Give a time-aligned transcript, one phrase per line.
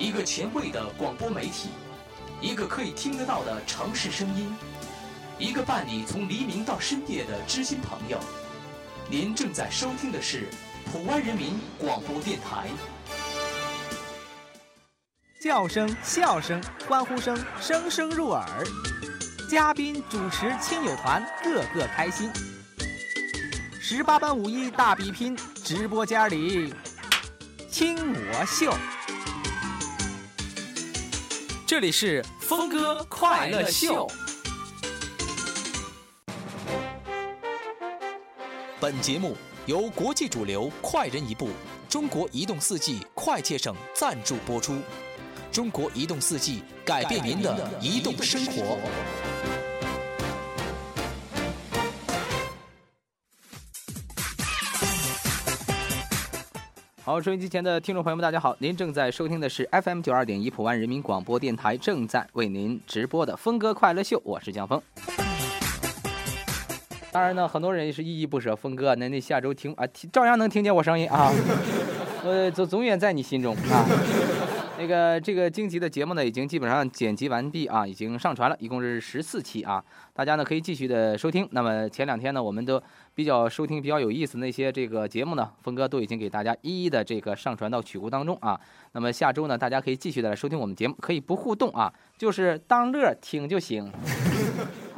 [0.00, 1.68] 一个前卫的广播媒体，
[2.40, 4.56] 一个可以听得到的城市声音，
[5.38, 8.18] 一个伴你从黎明到深夜的知心朋友。
[9.10, 10.48] 您正在收听的是
[10.90, 12.68] 普湾人民广播电台。
[15.42, 18.46] 叫声、笑声、欢呼声，声声入耳。
[19.50, 22.32] 嘉宾、主持、亲友团，个个开心。
[23.78, 26.72] 十八般武艺大比拼，直播间里
[27.70, 28.72] 听我秀。
[31.70, 34.08] 这里是峰哥快乐秀。
[38.80, 41.48] 本节目由国际主流快人一步、
[41.88, 44.80] 中国移动四 G 快捷省赞助播出。
[45.52, 49.29] 中国移动四 G 改变您的移动生活。
[57.10, 58.54] 好，收音机前的听众朋友们，大家好！
[58.60, 64.80] 您正在收听的是 FM 九二点一普万人民广播电台正在为您直播的《峰哥快乐秀》，我是江峰。
[67.10, 71.32] 当然呢，很多人也是依依不舍，峰哥，那那下周听啊，照样能听见我声音啊，
[72.22, 73.84] 呃总总远在你心中啊。
[74.80, 81.46] 那个这个荆棘的节目呢，已经基本上剪辑完毕啊，已经上传了，一共是十四期啊，大家呢可以继续的收听。
[81.52, 82.82] 那么前两天呢，我们都
[83.14, 88.58] 比较收听比较有意思那些这个节目呢，峰哥都已经给大家一一的这个上传到曲库当中啊。
[88.92, 93.92] 那么下周呢，大家可以继续的来收听我们节目，可以不互动啊，就是当乐听就行。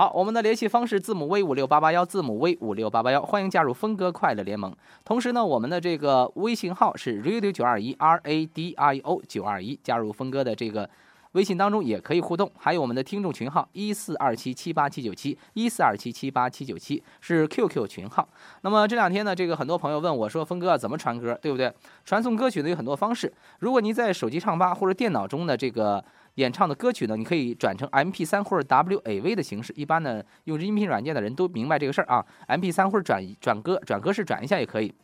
[0.02, 4.74] 好，我们的联系方式字母 V 五六八八幺，字母 V 五六八八幺，欢迎加入峰哥快乐联盟。
[5.04, 10.90] 同时呢，我们的这个微信号是 Radio 九二一 R A D I O 九二一，加入峰哥的这个
[11.32, 12.50] 微信当中也可以互动。
[12.58, 18.28] 还有我们的听众群号一四二七七八七九七一四二七七八七九七是 QQ 群号。
[18.62, 21.72] 那么这两天呢，这个很多朋友问我说，峰哥怎么传歌，对不对？
[22.04, 23.32] 传送歌曲呢有很多方式。
[23.58, 26.04] 如果您在手机唱吧或者电脑中的这个。
[26.36, 29.70] 演唱的歌曲呢，你可以转成 MP3 或者 WAV 的形式。
[29.76, 32.24] 一般呢，用音频软件的人都明白这个事儿啊。
[32.48, 34.94] MP3 或者转转歌转格式转一下也可以，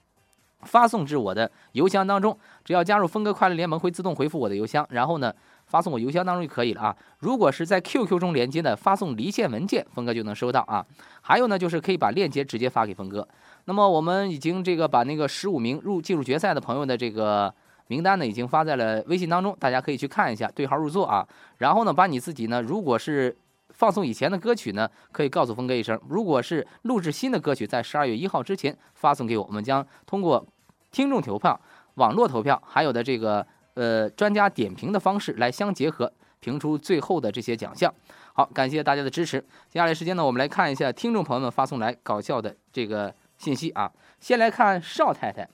[0.62, 2.34] 发送至我的邮箱当中。
[2.65, 5.31] 只要加入峰哥快乐联盟，会自动回复我的邮箱，然后呢，
[5.69, 6.97] 发送我邮箱当中就可以了啊。
[7.21, 10.84] 如果是在 QQ 中连接的，发送离线文件，峰哥就能收到啊。
[11.21, 13.29] 还有呢，就是可以把链接直接发给峰哥。
[13.67, 17.55] 那么我们已经这个把那个十五名入进入决赛的朋友的这个。
[17.91, 21.27] 名单呢已经发在了微信当中，大家可以去看一下，对号入座啊。
[21.56, 23.35] 然后呢，把你自己呢，如果是
[23.71, 30.47] 放送以前的歌曲呢，可以告诉峰哥一声；如果是录制新的歌曲，在十二月一号之前发送给我们，将通过
[30.91, 31.59] 听众投票、
[31.95, 33.47] 网络投票，还有的这个
[33.78, 37.94] 呃专家点评的方式来相结合，评出最后的这些奖项。
[38.33, 39.41] 好，感谢大家的支持。
[39.71, 43.88] 接下来时间呢，我们来看一下听众朋友们发送来搞笑的这个信息啊。
[44.19, 45.49] 先来看邵太太。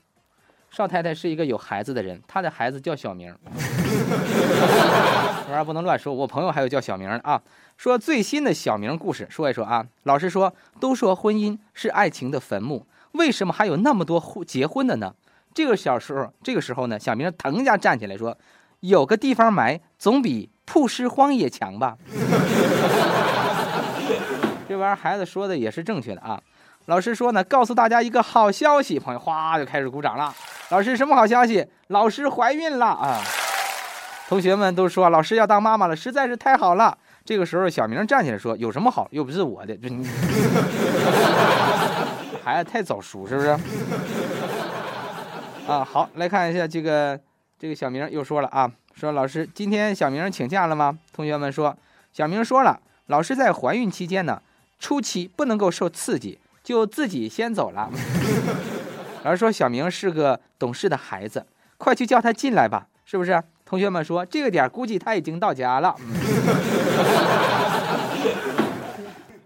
[0.71, 3.33] 邵太太是一个有孩子的人，她的孩子叫小明。
[3.45, 3.51] 这
[5.51, 7.41] 玩意儿不能乱说，我朋友还有叫小明的啊。
[7.77, 9.85] 说最新的小明故事，说一说啊。
[10.03, 15.15] 老师说，都说婚姻是爱情的坟墓，为什么还有那么多婚结婚的呢？
[15.55, 18.37] 这个小时候，这个时候呢，小明腾一下站起来说
[18.81, 21.95] ：“有个地方埋，总比曝尸荒野强吧。
[24.67, 26.37] ”这玩意儿孩子说的也是正确的啊。
[26.87, 30.35] 老师说呢，告诉大家一个好消息，朋友哗就开始鼓掌了。
[30.71, 31.65] 老师，什么好消息？
[31.87, 33.21] 老师怀孕了啊！
[34.27, 36.97] 同学们都说老师要当妈妈了，实在是太好了。
[37.23, 39.07] 这个时候，小明站起来说：“有什么好？
[39.11, 39.87] 又不是我的，这
[42.43, 43.57] 孩子太早熟，是不是？”
[45.67, 47.19] 啊，好，来看一下这个
[47.57, 50.97] 这个小明又说了啊，说老师今天小明请假了吗？
[51.11, 51.75] 同学们说，
[52.13, 54.41] 小明说了，老师在怀孕期间呢，
[54.79, 57.89] 初期不能够受刺激，就自己先走了。
[59.25, 61.47] 老师说：“小明是个懂事的孩子，
[61.79, 65.95] 快去叫他进来吧，是不是？”同学们说：“这个点估计他已经到家了。”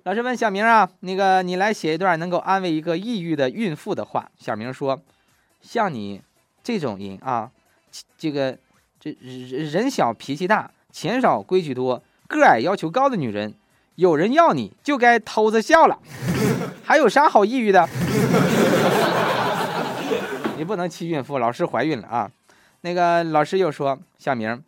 [0.04, 5.00] 老师问小明啊：“那个，你来写一段能够安慰一个抑郁的孕妇的话。”小明说
[5.62, 6.22] ：“像你
[6.64, 7.52] 这种人啊，
[8.18, 8.58] 这个
[9.00, 13.54] 这人人小脾气大，钱少规矩多，个矮要求高的女人，
[13.96, 16.00] 有人要你就该偷着笑了，
[16.84, 17.88] 还有啥好抑郁的？”
[20.58, 22.30] 你不能气孕妇，老师怀孕了啊！
[22.82, 24.62] 那个老师又说：“小明，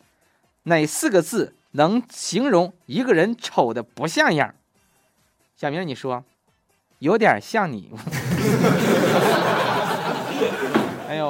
[0.62, 4.54] 哪四个字能形容一个人丑的不像样？”
[5.54, 6.24] 小明，你说，
[7.00, 7.90] 有点像你。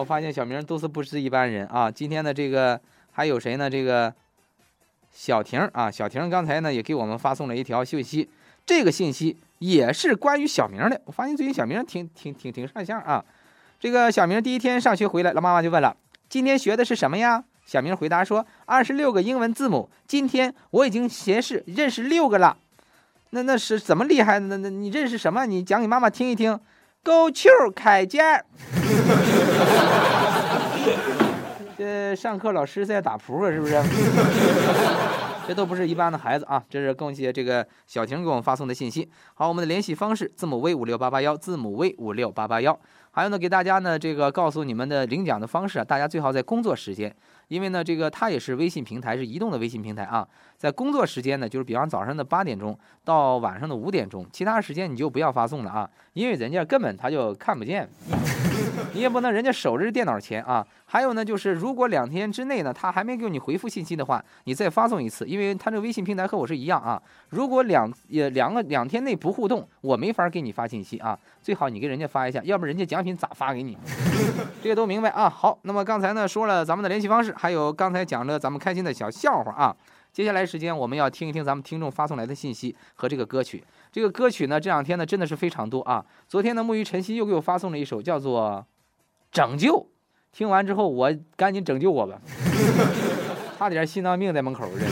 [0.02, 1.88] 我发现小明都是不是一般人啊！
[1.88, 2.78] 今天的这个
[3.12, 3.70] 还有谁呢？
[3.70, 4.12] 这个
[5.12, 8.28] 小婷啊，小婷刚才呢也给我们发送了一条信息，
[8.66, 11.00] 这个信息也是关于小明的。
[11.04, 13.24] 我发现最近小明挺挺挺挺上相啊。
[13.78, 15.96] 这个小明第一天上学回来，老妈妈就问了
[16.28, 22.56] ：“今天学的是什么呀？”小明回答说：“二十六个英文字母，今天我已经学识认识六个了。
[23.30, 24.40] 那那是怎么厉害？
[24.40, 25.46] 那那你认识什么？
[25.46, 26.58] 你讲给妈妈听一听。
[27.02, 28.44] 勾球开件。
[31.76, 33.74] 这上课老师在打扑克是不是？
[35.44, 36.62] 这都不是一般的孩子啊！
[36.70, 39.10] 这是恭喜这个小婷给我们发送的信息。
[39.34, 42.78] 好，我们的联系方式：字母 V 五六八八幺，字母 V 五六八八幺。
[43.10, 47.12] 还有呢，给大家呢这个告诉你们的领奖的方式啊，大家最好在工作时间，
[47.52, 50.26] 因为呢这个它也是微信平台，是移动的微信平台啊。
[50.56, 57.86] 在工作时间呢，就是比方早上的八点钟到晚上的五点钟，其他时间你就不要发送了啊，因为人家根本他就看不见。
[58.94, 60.66] 你也不能人家守着电脑前啊。
[60.84, 67.00] 还有呢，就是如果两天之内呢，他还没给你回复信息的话，你再发送一次，因为他这个微信平台和我是一样啊。
[67.30, 71.18] 如果两也两个两天内不互动，我没法给你发信息啊。
[71.42, 73.76] 最好你给人家发一下，要不人家奖品咋发给你？
[74.62, 75.28] 这个都明白啊。
[75.28, 79.74] 好，那么刚才呢说了咱们的联系方式，还有刚才讲了咱们开心的小笑话啊。
[80.12, 83.64] 接下来时间我们要听一听咱们听众发送来的信息和这个歌曲。
[83.90, 86.04] 这个歌曲呢这两天呢真的是非常多啊。
[86.28, 88.64] 昨天呢木鱼晨曦又给我发送了一首叫做。
[89.34, 89.88] 拯救，
[90.30, 92.20] 听完之后我赶紧拯救我吧，
[93.58, 94.84] 差点心脏病在门口这。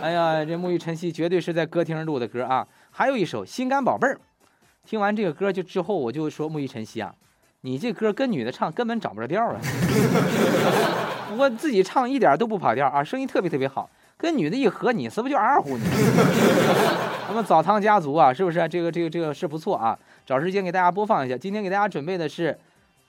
[0.00, 2.66] 哎呀，这沐浴晨曦绝对是在歌厅录的歌啊！
[2.90, 4.18] 还有一首心肝宝贝儿，
[4.84, 7.14] 听完这个歌就之后我就说沐浴晨曦啊，
[7.60, 9.60] 你这歌跟女的唱根本找不着调啊。
[11.36, 15.84] 我自己唱一点都不跑调啊，声音特别特别好，跟女的一合你是不是就二胡呢？
[17.28, 19.98] 那么澡堂家族啊，是不是这个这个这个是不错啊？
[20.24, 21.36] 找时间给大家播放一下。
[21.36, 22.58] 今天给大家准备的是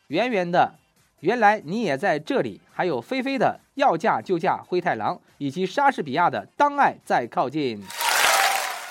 [0.07, 0.73] 圆圆的，
[1.19, 7.83] 原来你也在这里，还有菲菲的要嫁就嫁灰太狼，以及莎士比亚的当爱在靠近。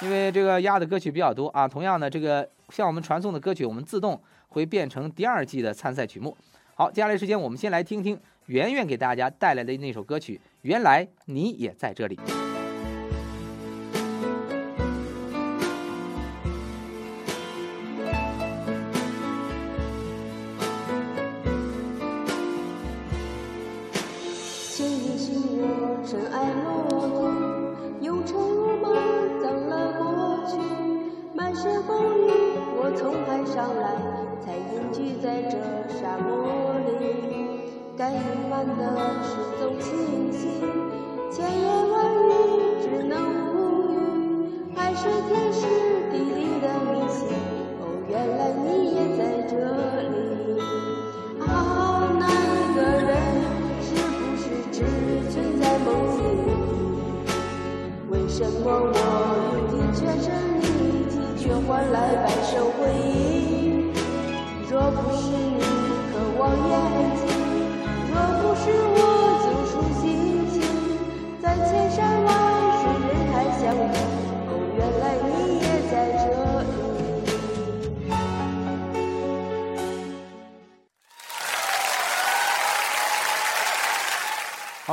[0.02, 6.36] 因为这个压的歌曲比较多啊，同样的这个向我们传送的歌曲，我们自动会变成第二季的参赛曲目。
[6.74, 12.16] 好，接下来时间我们先来听听圆圆给大家带来的那首歌曲《原来你也在这里》。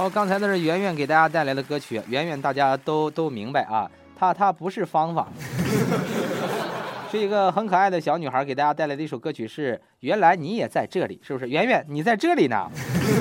[0.01, 3.87] 好，刚才那是圆圆给大家带来的歌曲，圆圆大家都都明白啊，
[4.17, 5.31] 她她不是芳芳，
[7.11, 11.47] 是一个很可爱的小女孩给大家带来的一首歌曲，是原来你也在这里，是不是？
[11.47, 12.67] 圆圆你在这里呢，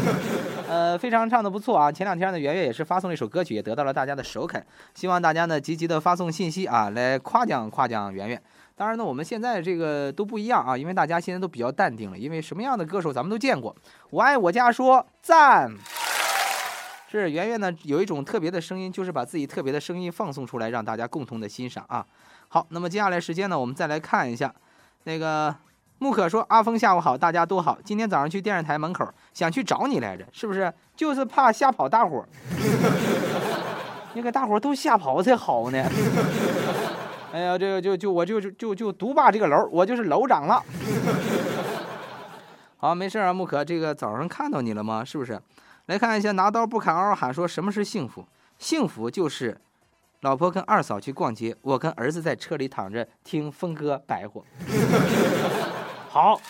[0.71, 1.93] 呃，非常唱的不错啊。
[1.93, 4.65] 前两天呢，圆圆也是发送了一首歌曲，也得到了大家的首肯，
[4.95, 8.43] 希望大家呢积极的发送信息啊，来夸奖夸奖圆圆。
[8.75, 13.77] 当然呢，我们现在这个都不一样啊，因为大家现在都比较淡定了，因为什么样的歌手咱们都见过。
[14.09, 15.71] 我爱我家说赞。
[17.19, 22.07] 是圆圆呢，有一种特别的声音，就是把自己特别的声音放送出来，让大家共同的欣赏啊。
[22.49, 24.55] 好，那么接下来时间呢，我们再来看一下，
[25.05, 25.53] 那个
[25.99, 27.77] 木可说：“阿峰下午好，大家都好。
[27.85, 30.73] 今天早上去电视台门口，想去找你来着，是不是？
[30.95, 32.29] 就是怕吓跑大伙儿，
[34.15, 35.85] 你 给大伙儿都吓跑才好呢。
[37.35, 40.63] 哎呀，这个就就我就就就独霸这个楼，我就是楼长了。
[42.79, 45.05] 好，没事啊，木可，这个早上看到你了吗？
[45.05, 45.41] 是不是？”
[45.87, 48.27] 来看一下，拿刀不砍，嗷嗷喊，说什么是幸福？
[48.59, 49.61] 幸福就是，
[50.21, 54.45] 老婆跟二嫂去逛街，我跟儿子在车里躺着听峰哥白活。
[56.09, 56.41] 好，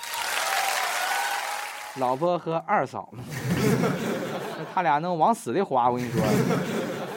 [1.96, 3.12] 老婆和二嫂，
[4.74, 5.88] 他俩能往死里花。
[5.88, 6.20] 我跟你说，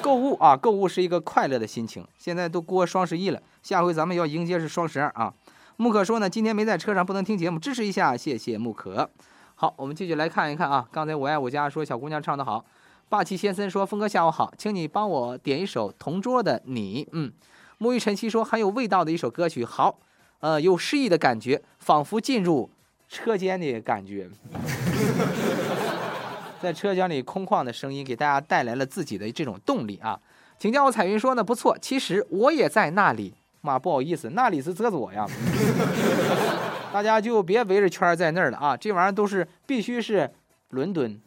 [0.01, 2.07] 购物啊，购物是一个快乐的心情。
[2.17, 5.33] 现在都过双十一了，下回咱们要迎接是双十二啊。
[5.75, 9.09] 木可说呢，今天没在车上，不能听节目，支持一下，谢谢木可。
[9.63, 10.85] 好，我们继续来看一看啊。
[10.91, 12.65] 刚才我爱我家说小姑娘唱得好，
[13.07, 17.07] 霸气先生说峰哥下午好，请你帮我点一首同桌的你。
[17.13, 17.31] 嗯，
[17.79, 19.99] 沐浴晨曦说很有味道的一首歌曲，好，
[20.41, 22.69] 呃，有诗意的感觉，仿佛进入
[23.07, 24.29] 车间的感觉。
[26.61, 30.19] 在车厢里空旷的声音给大家带来了自己的这种动力啊。
[30.59, 33.33] 请叫我彩云说呢，不错，其实我也在那里。
[33.61, 35.25] 妈，不好意思，那里是厕所呀。
[36.93, 40.29] 大家就别围着圈在那儿了啊，这玩意儿都是必须是
[40.69, 41.19] 伦敦。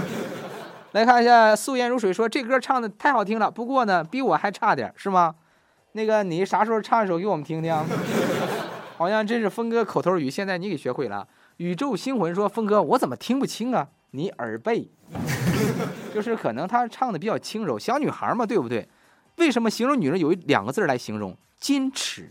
[0.92, 5.36] 来看一下，素颜如水说这歌唱的太好听了，不过呢，比我还差点，是吗？
[5.92, 7.74] 那个你啥时候唱一首给我们听听？
[8.98, 11.26] 好像真是峰哥口头语，现在你给学会了。
[11.56, 13.88] 宇宙星魂说，峰哥我怎么听不清啊？
[14.10, 14.90] 你耳背，
[16.14, 18.86] 就是可能他唱的比较轻柔，小女孩嘛，对不对？
[19.38, 21.36] 为什么形容女人有两个字来形容？
[21.60, 22.30] 矜持，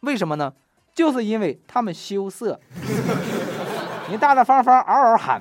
[0.00, 0.52] 为什么呢？
[0.94, 2.58] 就是因为她们羞涩。
[4.10, 5.40] 你大大方方嗷嗷喊，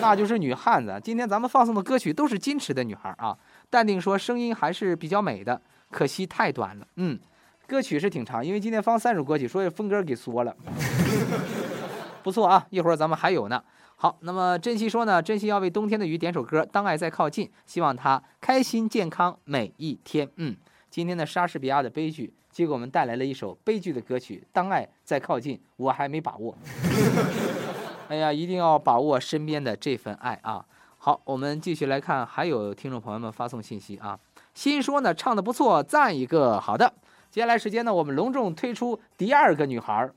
[0.00, 1.00] 那就是女汉子。
[1.02, 3.36] 今天咱们放送的歌曲都是矜持的女孩啊。
[3.70, 5.60] 淡定说声音还是比较美的，
[5.90, 6.86] 可惜太短了。
[6.96, 7.18] 嗯，
[7.66, 10.54] 歌曲是挺长，因为今天放三首歌曲，所以风格给缩了。
[12.22, 13.62] 不错啊，一会儿咱们还有呢。
[13.96, 20.28] 好，那么珍惜说呢，珍惜要为冬天的雨点首歌，当爱在靠近，希望他开心健康每一天。
[20.36, 20.56] 嗯。
[20.90, 26.56] 今天的莎士比亚的悲剧，结果我们带来了一首悲剧的歌曲《当爱在靠近》，我还没把握。
[28.08, 30.64] 哎呀，一定要把握身边的这份爱啊！
[30.98, 34.18] 好，我们继续来看，还有听众朋友们发送信息啊。
[34.52, 36.60] 心说呢，唱的不错，赞一个。
[36.60, 36.92] 好的，
[37.30, 40.10] 接下来时间呢，我们隆重推出第二个女孩，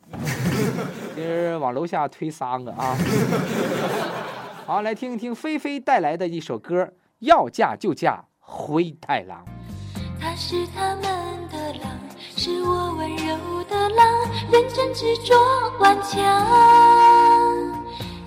[1.15, 2.97] 今儿往楼下推三个啊。
[4.65, 6.83] 好，来听一听菲菲带来的一首歌，
[7.19, 9.45] 《要嫁就嫁灰太狼》。
[10.19, 11.03] 他是他们
[11.49, 11.62] 的，
[12.45, 14.05] 是我温柔的狼，
[14.51, 15.33] 认真执着
[15.79, 16.19] 顽强。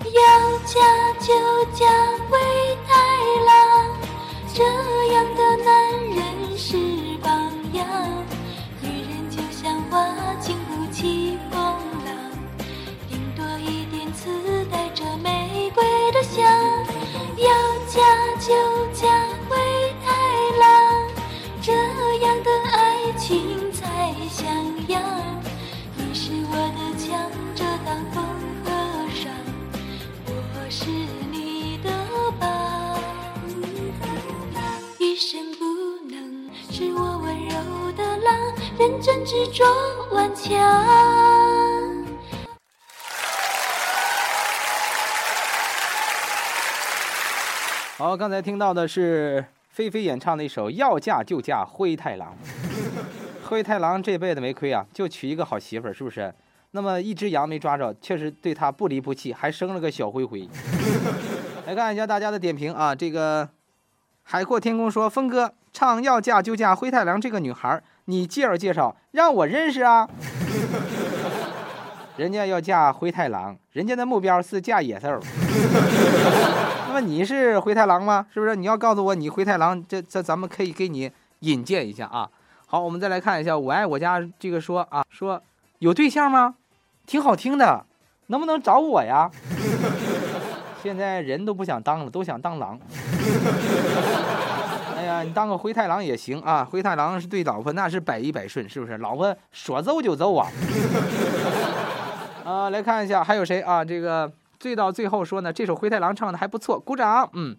[0.03, 0.79] 要嫁
[1.19, 1.35] 就
[1.71, 1.85] 嫁
[2.27, 2.39] 灰
[2.87, 2.95] 太
[3.45, 3.55] 狼，
[4.55, 4.63] 这
[5.13, 6.75] 样的男人是
[7.21, 7.31] 榜
[7.73, 7.85] 样。
[8.81, 10.03] 女人就像花，
[10.39, 11.61] 经不起风
[12.03, 12.11] 浪，
[13.07, 16.43] 顶多一点刺，带着玫瑰的香。
[17.37, 17.53] 要
[17.85, 18.01] 嫁
[18.39, 18.55] 就
[18.93, 19.07] 嫁
[39.07, 39.63] 认真执着
[40.11, 40.53] 顽强。
[47.97, 49.45] 好，刚才听到的是。
[49.69, 52.35] 菲菲演唱的一首《要嫁就嫁灰太狼》，
[53.47, 56.33] 灰太狼这辈子没亏啊，就娶一个好媳妇儿，是不是？
[56.71, 60.49] 那么一只羊没抓着，确实对他不离不弃，还生了个小灰灰。
[61.67, 63.47] 来看一下大家的点评啊，这个
[64.23, 70.07] 海阔天空说：“峰哥唱要嫁就嫁灰太狼这个女孩，你介绍介绍，让我认识啊。
[72.15, 75.19] ”人家要嫁灰太狼，人家的目标是嫁野兽。
[76.87, 78.25] 那么你是灰太狼吗？
[78.33, 78.55] 是不是？
[78.55, 81.11] 你要告诉我你灰太狼，这这咱们可以给你
[81.41, 82.27] 引荐一下啊。
[82.65, 85.41] 好，我们再来看一下，我爱我家这个说啊，说
[85.79, 86.55] 有对象吗？
[87.05, 87.85] 挺好听的，
[88.27, 89.29] 能不能找我呀？
[90.81, 92.79] 现在人都不想当了，都想当狼。
[95.23, 96.63] 你当个灰太狼也行啊。
[96.63, 98.97] 灰太狼是对老婆那是百依百顺，是不是？
[98.97, 100.49] 老婆说揍就揍啊。
[102.43, 103.83] 啊，来看一下还有谁啊？
[103.83, 107.29] 这个最到最后说呢，这首灰太狼唱的还不错，鼓掌。
[107.33, 107.55] 嗯，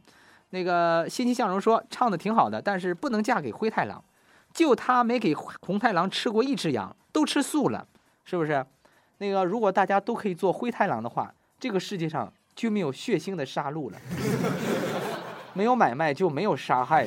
[0.51, 4.03] 那个欣欣向荣说唱的挺好的，但是不能嫁给灰太狼，
[4.55, 7.87] 就他没给红太狼吃过一只羊，都吃素了，
[8.25, 8.65] 是不是？
[9.19, 13.99] 那个如果大家都可以做灰太狼的话，这个世界上就没有血腥的杀戮了，
[15.59, 17.05] 没有买卖就没有杀害。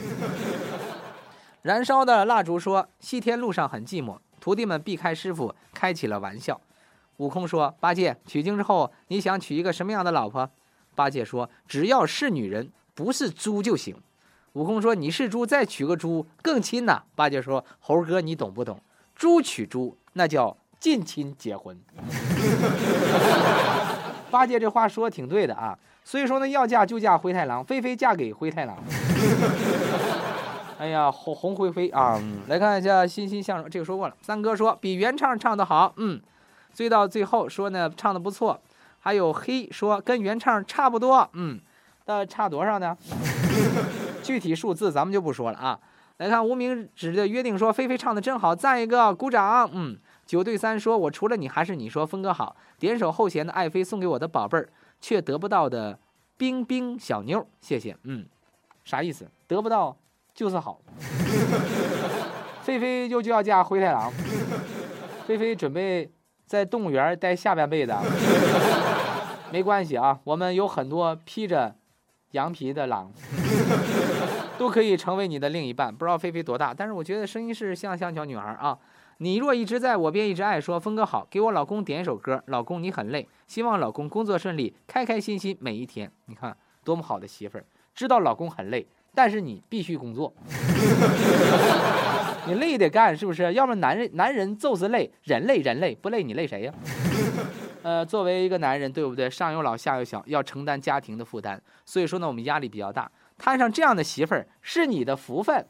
[1.63, 6.59] 燃烧的蜡烛说，西天路上很寂寞，徒弟们避开师傅，开起了玩笑。
[7.15, 10.49] 悟空说：“八戒取经之后，你想娶一个什么样的老婆？”
[10.95, 13.95] 八戒说：“只要是女人，不是猪就行。”
[14.51, 18.81] 悟空说：“你是猪，再娶个猪更亲呐。”八戒说：“猴哥，你懂不懂？
[19.15, 21.79] 猪娶猪，那叫近亲结婚。
[24.29, 25.79] ”八戒这话说的挺对的啊。
[26.03, 28.77] 所以说呢，要嫁就嫁灰太狼，菲菲嫁给灰太狼。
[30.79, 32.19] 哎呀，红红灰飞啊！
[32.47, 34.15] 来看一下欣欣向荣，这个说过了。
[34.21, 36.19] 三哥说比原唱唱的好，嗯。
[36.73, 38.57] 追到最后说呢，唱的不错，
[38.99, 41.59] 还有黑说跟原唱差不多，嗯，
[42.05, 42.97] 那差多少呢？
[44.23, 45.77] 具体数字咱们就不说了啊。
[46.17, 49.69] 来看无名指的约定说，菲菲唱的真好，赞一个，鼓掌。
[49.73, 54.69] 嗯，九对三说，我除了你还是你说峰哥好，点首后弦的爱妃送给我的宝贝儿，
[55.01, 55.99] 却得不到的
[56.37, 57.97] 冰冰小妞，谢谢。
[58.03, 58.25] 嗯，
[58.85, 59.27] 啥意思？
[59.47, 59.97] 得不到
[60.33, 60.79] 就是好。
[62.63, 64.13] 菲菲就就要嫁灰太狼，
[65.27, 66.09] 菲菲准备。
[66.45, 67.95] 在动物园待下半辈子，
[69.53, 71.73] 没关系啊，我们有很多披着
[72.31, 73.09] 羊皮的狼，
[74.57, 75.95] 都可以成为你的另一半。
[75.95, 78.77] 不知道菲菲多大，但是我觉得声音是像像小女孩啊。
[79.21, 82.43] 你若一直在我便一直爱说峰哥好，给我老公点一首歌。
[82.47, 86.11] 老公你很累，希望老公工作顺利，开开心心每一天。
[86.25, 90.33] 你看多么好的媳妇儿，知道老公很累，但是你必须工作，
[92.47, 93.53] 你累得干是不是？
[93.53, 96.73] 要么男人男人就是累，人累人累不累你累谁呀？
[97.83, 99.29] 呃，作为一个男人，对不对？
[99.29, 103.11] 上有老下有小，要承担家庭的负担，所以说呢，我们压力比较大。
[103.37, 105.63] 摊上这样的媳妇儿是你的福分。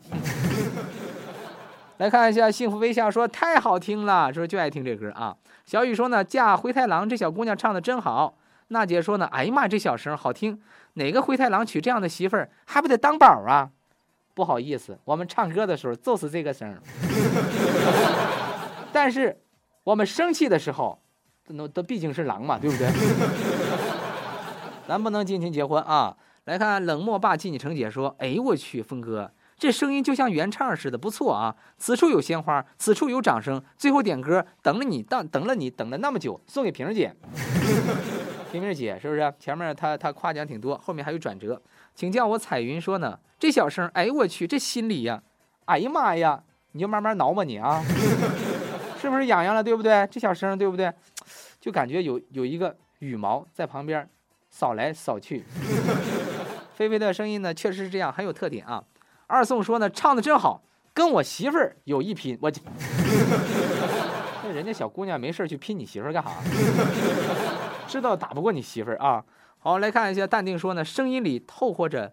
[2.02, 5.38] 来看一下，幸福微笑说太好听了，说就爱听这歌啊。
[5.68, 8.40] 小雨说呢，嫁灰太狼，这小姑娘唱的真好。
[8.70, 10.60] 娜姐说呢，哎呀妈，这小声好听，
[10.94, 13.70] 哪个灰太狼娶这样的媳妇儿还不得当宝啊？
[14.34, 16.76] 不好意思，我们唱歌的时候就是这个声，
[18.92, 19.40] 但是
[19.84, 21.00] 我们生气的时候，
[21.50, 22.90] 那都毕竟是狼嘛，对不对？
[24.90, 26.18] 咱不能近亲结婚啊。
[26.46, 29.32] 来看冷漠霸气，你成姐说，哎呦我去，峰哥。
[29.62, 31.56] 这声音就像原唱似的，不错啊！
[31.78, 33.64] 此处有鲜花，此处有掌声。
[33.78, 37.16] 最后点歌，等了你，等等了你，等了那么久，送给萍儿姐。
[38.52, 39.32] 萍萍姐是不是？
[39.40, 41.62] 前面她她夸奖挺多，后面还有转折。
[41.94, 45.22] 请叫我彩云说呢，这小声，哎呦我去，这心里呀，
[45.66, 46.42] 哎呀妈呀，
[46.72, 47.84] 你就慢慢挠吧你啊，
[49.00, 49.64] 是不是痒痒了？
[49.64, 50.08] 对不对？
[50.10, 50.92] 这小声对不对？
[51.60, 54.10] 就感觉有有一个羽毛在旁边
[54.50, 55.46] 扫来扫去。
[56.74, 58.84] 菲菲的声音呢，确实是这样，很有特点啊。
[59.32, 60.62] 二宋说呢，唱的真好，
[60.94, 62.38] 跟我媳妇儿有一拼。
[62.42, 62.52] 我，
[64.44, 66.32] 那人家小姑娘没事去拼你媳妇儿干啥？
[67.88, 69.24] 知道打不过你媳妇儿啊？
[69.58, 72.12] 好，来看一下，淡定说呢，声音里透或着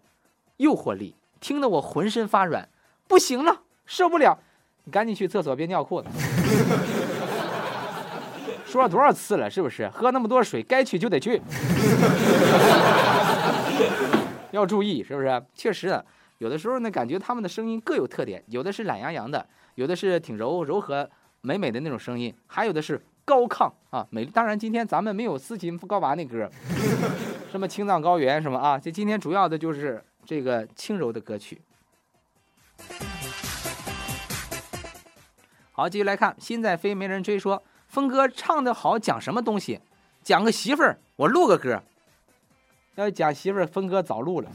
[0.57, 2.69] 诱惑力，听得我浑身发软，
[3.05, 4.39] 不行了，受不了，
[4.85, 6.07] 你赶紧去厕所别尿裤子。
[8.65, 9.89] 说了多少次了，是不是？
[9.89, 11.41] 喝那么多水，该去就得去，
[14.51, 15.43] 要注意，是不是？
[15.53, 16.01] 确实。
[16.39, 21.09] 有的时候呢，感觉他们的声音各有特点，有的是懒洋洋的，有的是挺柔柔和
[21.41, 24.23] 美美的那种声音，还有的是高亢啊美。
[24.25, 26.49] 当然，今天咱们没有斯琴夫高娃那歌，
[27.51, 31.61] 什么青藏高原什么啊，这今天主要的就是这个轻柔的歌曲。
[35.73, 39.81] 好，继续来看，心在飞没人追，说峰哥唱的好，讲什么东西？
[40.23, 41.83] 讲个媳妇儿，我录个歌。
[42.95, 44.49] 要讲媳妇儿，峰哥早录了。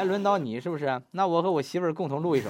[0.00, 0.98] 还轮到你是不是？
[1.10, 2.48] 那我和我媳妇儿共同录一首。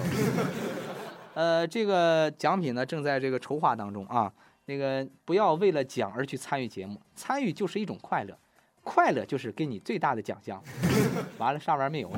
[1.35, 4.31] 呃，这个奖品呢正在这个筹划当中啊。
[4.67, 8.37] 那个不要为了奖而去参与节目，参与就是一种快乐，
[8.83, 10.63] 快乐就是给你最大的奖项。
[11.39, 12.09] 完了，上边没有，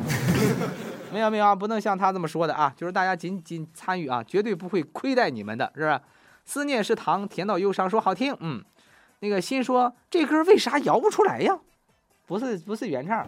[1.12, 2.72] 没有没有啊，不能像他这么说的啊。
[2.78, 6.00] 就是大家仅仅参与啊，绝对不会亏待你们的，是不是？
[6.46, 8.64] 思念是糖，甜到忧伤，说好听，嗯。
[9.22, 11.58] 那个心说这歌为啥摇不出来呀？
[12.28, 13.26] 不是不是原唱。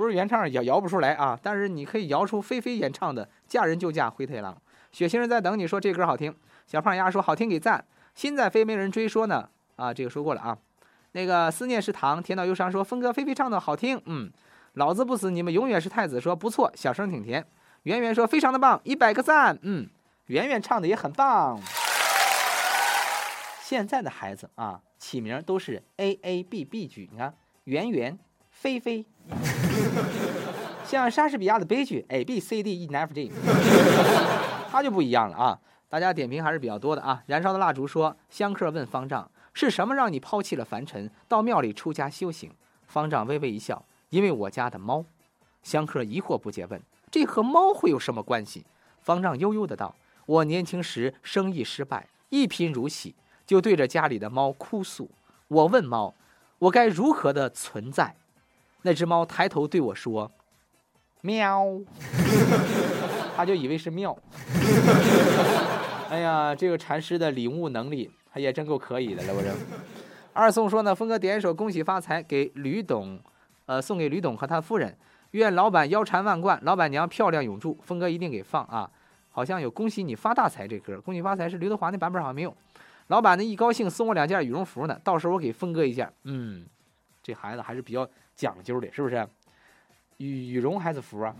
[0.00, 4.54] 不是原唱摇摇不出来啊，但是你可以摇出菲菲演唱的《嫁人就嫁灰太狼》。
[4.92, 6.34] 雪星人在等你说这歌好听，
[6.66, 7.84] 小胖丫说好听给赞。
[8.14, 10.56] 心在飞没人追说呢啊，这个说过了啊。
[11.12, 14.32] 那个思念是糖，甜到忧伤说峰哥菲菲唱的好听，嗯，
[14.72, 17.46] 老子不死你们永远是太子说不错，小声挺甜。
[17.82, 19.86] 圆圆说非常的棒，一百个赞，嗯，
[20.28, 21.60] 圆圆唱的也很棒。
[23.62, 27.34] 现在的孩子啊，起名都是 A A B B 句，你看
[27.64, 28.18] 圆圆、
[28.50, 29.04] 菲菲。
[30.84, 33.30] 像莎士比亚的悲剧 A B C D E F G，
[34.70, 35.58] 他就不一样了啊！
[35.88, 37.22] 大家点评还是比较多的啊。
[37.26, 42.50] 燃烧的蜡烛说：香客问方丈，是什么让你抛弃了凡尘，到庙里出家修行？
[42.86, 45.04] 方丈微微一笑：因为我家的猫。
[45.62, 48.64] 香客疑惑不解问：这和猫会有什么关系？
[49.00, 49.94] 方丈悠悠的道：
[50.26, 53.14] 我年轻时生意失败，一贫如洗，
[53.46, 55.10] 就对着家里的猫哭诉。
[55.48, 56.14] 我问猫：
[56.58, 58.16] 我该如何的存在？
[58.82, 60.30] 那只猫抬头对我说
[61.22, 61.66] ：“喵。
[63.36, 64.16] ”他就以为是庙。
[66.10, 69.34] 哎呀，这个禅师的领悟能力，他也真够可以的了。
[69.34, 69.48] 我这
[70.32, 73.18] 二宋说呢，峰哥点一首《恭喜发财》给吕董，
[73.66, 74.96] 呃，送给吕董和他夫人，
[75.32, 77.78] 愿老板腰缠万贯，老板娘漂亮永驻。
[77.82, 78.90] 峰哥一定给放啊！
[79.30, 82.54] 好像有“恭喜你发大财”这歌，“恭喜发财”是刘德华那版本好像没有。
[83.06, 86.12] 老板呢一高兴送我两件羽绒服呢，到时候我给峰哥一件。
[86.24, 86.66] 嗯，
[87.22, 88.08] 这孩子还是比较。
[88.40, 89.28] 讲究的，是不是？
[90.16, 91.34] 羽羽绒还是服啊？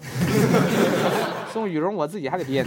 [1.50, 2.66] 送羽绒，我自己还得编。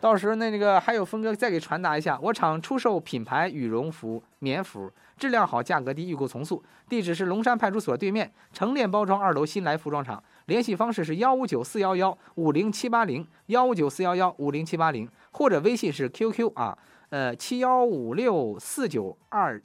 [0.00, 6.64] 到时候那那个还有峰哥再给传达一下，我厂出售品牌羽绒服、棉服，质量好，价格低，预购从速。
[6.88, 10.22] 地址是龙山派出所对面成链包装二楼新来服装厂。
[10.46, 16.78] 联系方式是幺五九四幺幺五零七八零幺五九四幺幺五零七八零，或者微信是 QQ 啊，
[17.10, 19.60] 呃七幺五六四九二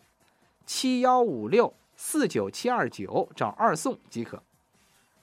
[0.66, 1.74] 七幺五六。
[2.06, 4.44] 四九七二九找二送即可。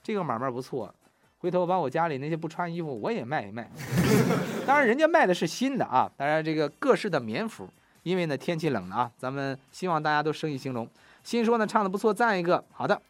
[0.02, 0.92] 这个买卖不错，
[1.38, 3.70] 回头把我家里那些不穿衣服我也卖一卖。
[4.66, 7.68] 当然，人家卖的是新的啊，当然这个各式的棉服，
[8.02, 10.88] 因为呢天气冷了啊，咱们希望大家都生意兴隆。
[11.22, 12.64] 新说呢唱的不错，赞一个。
[12.72, 13.00] 好的，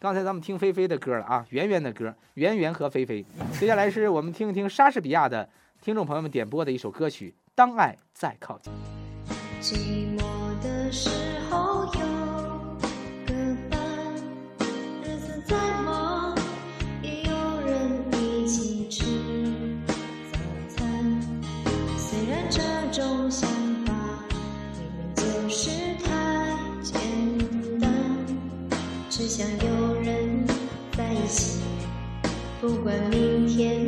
[0.00, 3.24] 刚才咱们听菲菲的歌了啊，圆圆的歌，圆圆和菲菲。
[3.60, 5.48] 接下来是我们听一听莎士比亚的
[5.80, 8.72] 听众朋友们点播的一首歌曲《当爱再靠近》。
[32.60, 33.79] 不管明天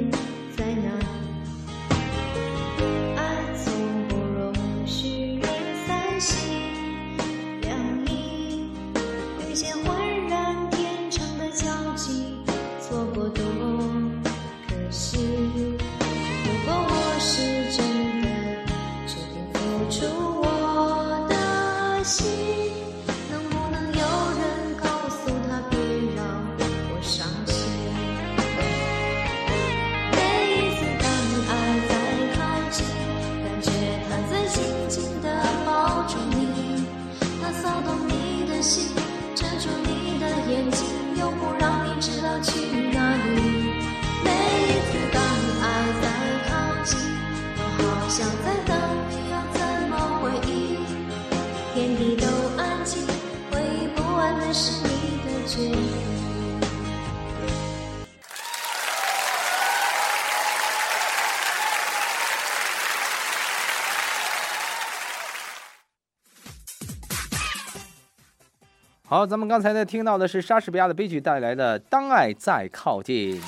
[69.12, 73.38] 好，咱们刚才呢听到的是莎士比亚的悲剧带来的《当爱在靠近》，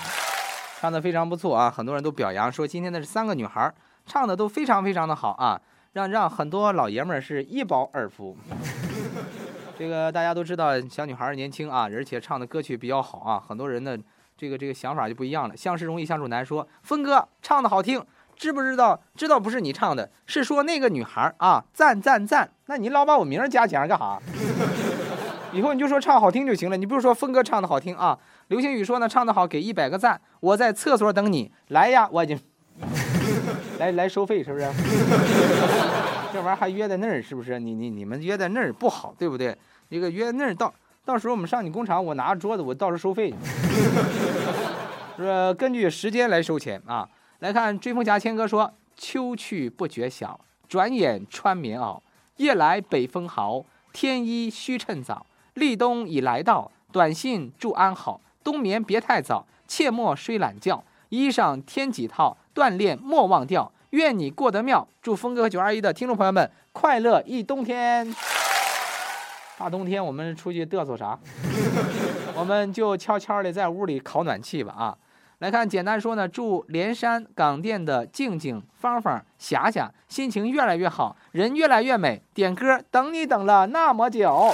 [0.79, 3.73] 唱的非常不错啊，很多人都表扬说今天的这三个女孩
[4.05, 5.59] 唱的都非常非常的好啊，
[5.95, 8.37] 让让很多老爷们儿是一饱耳福。
[9.79, 13.99] 这个大家都知道，小女孩年轻啊，而且唱的歌曲比较好啊，很多人的
[14.37, 15.57] 这个这个想法就不一样了。
[15.57, 18.05] 相识容易相处难说，峰哥唱的好听，
[18.37, 19.01] 知不知道？
[19.17, 22.51] 知道不是你唱的，是说那个女孩啊，赞赞赞。
[22.67, 24.21] 那你老把我名儿加前儿干啥？
[25.55, 28.19] 以后你就说唱好听就行了，你不是说峰哥唱的好听啊？
[28.49, 30.21] 流星雨说呢，唱的好，给一百个赞。
[30.41, 32.39] 我在厕所等你，来呀，我已经
[33.79, 34.69] 来来收费是不是？
[36.33, 37.61] 这玩意儿还约在那儿是不是？
[37.61, 39.57] 你你你们约在那儿不好，对不对？
[39.91, 43.37] 那个约在那儿到到时候我们上你工厂，我拿着桌子，我到时候收费去。
[45.23, 47.09] 是根据时间来收钱啊。
[47.39, 52.01] 来看追风侠谦哥说：“秋去不觉晓，转眼穿棉袄。
[52.39, 55.25] 夜来北风豪，天衣须趁早。
[55.55, 58.21] 立冬已来到，短信祝安好。
[58.43, 60.85] 冬眠别太早，切莫睡懒觉。
[61.09, 63.73] 衣裳添几套，锻炼莫忘掉。
[63.91, 64.87] 愿你过得妙。
[65.01, 68.15] 祝峰哥和九二一的听众朋友们快乐一冬天。
[69.57, 71.17] 大冬天我们出去嘚瑟啥？
[72.37, 74.97] 我们就悄悄的在屋里烤暖气吧啊！
[75.39, 82.21] 来看，简单说呢，祝连山港店的静静、芳芳、霞霞心情越来越好，人越来越美。
[82.35, 84.53] 点歌，等你等了那么久。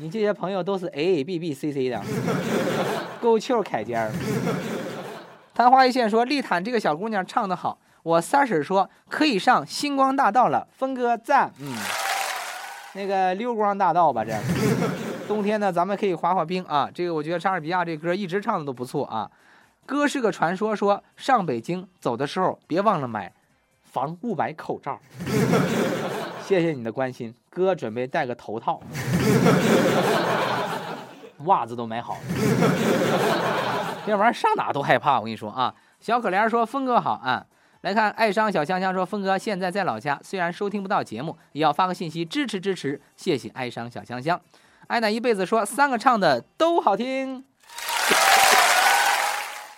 [0.00, 2.00] 你这些朋友都是 A A B B C C 的，
[3.20, 4.10] 够球开尖儿。
[5.54, 7.78] 昙花一现说，丽坦这个小姑娘唱得好。
[8.02, 11.76] 我三婶说可以上星光大道了，峰哥赞，嗯，
[12.94, 14.34] 那个溜光大道吧，这
[15.28, 16.88] 冬天呢，咱们可以滑滑冰啊。
[16.94, 19.30] 这个我觉得莎士比亚这歌一直唱的都不错啊。
[19.84, 23.30] 歌是个传说，说上北京走的时候别忘了买
[23.82, 24.98] 防雾霾口罩。
[26.42, 28.80] 谢谢你的关心，哥准备戴个头套，
[31.46, 32.20] 袜子都买好了。
[34.06, 35.74] 这玩意儿上哪都害怕，我跟你说啊。
[36.00, 37.44] 小可怜说：“峰哥好啊。”
[37.82, 44.40] 来看爱商小香香说：“峰哥现在在老家，虽然收听不到节目，也要发个信息支持支持，谢谢爱商小香香。”
[44.88, 47.44] 爱奶一辈子说：“三个唱的都好听。”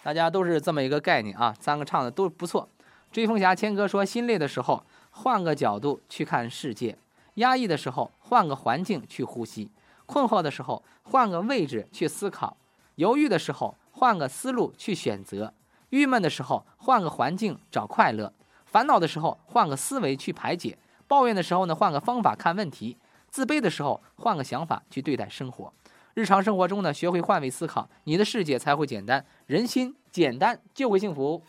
[0.02, 2.68] 大家都是这么一个概念啊，三个唱的都不错。
[3.12, 6.96] 追风侠千哥说：“心累的时候，换个角度去看世界；
[7.34, 9.70] 压抑的时候，换个环境去呼吸；
[10.06, 12.56] 困惑的时候，换个位置去思考；
[12.96, 15.52] 犹豫的时候，换个思路去选择；
[15.90, 18.32] 郁闷的时候，换个环境找快乐；
[18.66, 22.96] 烦恼的时候，换个思维去排解；抱怨的时候呢，换个方法看问题；
[23.28, 25.72] 自卑的时候，换个想法去对待生活。
[26.14, 29.24] 日常生活中呢，学会换位思考，你的世界才会简单。
[29.46, 31.42] 人心简单就会幸福。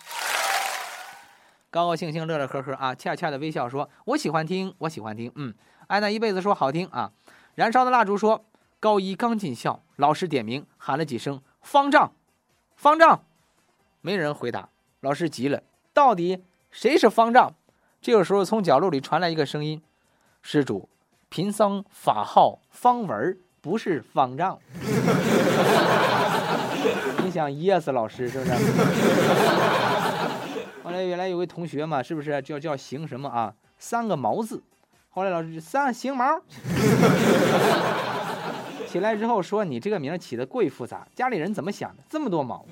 [1.70, 5.54] 高高兴兴，乐乐呵呵啊，恰恰的微笑说：“我喜欢听，我喜欢听。”嗯，
[5.88, 7.12] 安娜一辈子说好听啊。
[7.56, 8.46] 燃烧的蜡烛说
[8.80, 12.14] ：“高一刚进校，老师点名喊了几声‘方丈，
[12.76, 13.24] 方丈’，
[14.02, 14.70] 没人回答。
[15.02, 15.62] 老师急了，
[15.94, 17.54] 到底谁是方丈？”
[18.02, 19.82] 这个时候，从角落里传来一个声音
[20.42, 20.90] ：“施主，
[21.30, 24.60] 贫僧法号方文，不是方丈。”
[27.24, 28.52] 你想噎死老师是不是？
[30.84, 33.54] 后来原来有位同学嘛，是不是叫叫邢什么啊？
[33.78, 34.62] 三个毛字。
[35.16, 36.42] 后来老师三行毛。
[38.88, 42.02] 起来之后说：“你这个名起的过于复杂，家里人怎么想的？
[42.10, 42.66] 这么多毛。”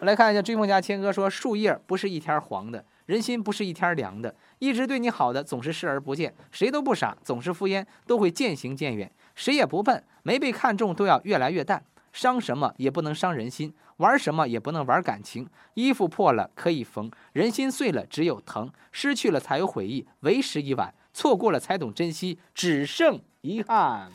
[0.00, 4.34] 我来看一下追梦家千哥说：“树叶不是一天黄的，人心不是一天凉的。
[4.60, 9.10] 一直对你好的总是视而不见，谁都不傻，总是敷衍，都会渐行渐远。
[9.34, 11.82] 谁也不笨，没被看中都要越来越淡。
[12.12, 15.48] 伤什么也不能伤人心，玩什么也不能玩感情。
[15.74, 18.70] 衣服破了可以缝，人心碎了只有疼。
[18.92, 20.94] 失去了才有回忆，为时已晚。
[21.12, 24.10] 错过了才懂珍惜，只剩遗憾。”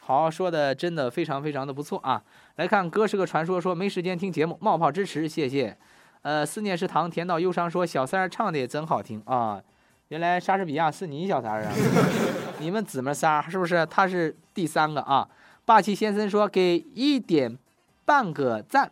[0.00, 2.20] 好，说的真的非常非常的不错啊！
[2.56, 5.76] 来看哥是个传说，说没时间听节目，冒泡支持，谢谢。
[6.22, 9.62] 呃，思念是糖，甜到忧伤，说小三儿唱的也真好听啊！
[10.08, 11.72] 原来莎士比亚是你小三儿啊？
[12.58, 13.86] 你们姊妹仨是不是？
[13.86, 15.28] 他是第三个啊！
[15.64, 17.56] 霸气先生说给一点
[18.04, 18.90] 半个赞，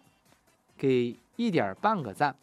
[0.76, 2.34] 给一点半个赞，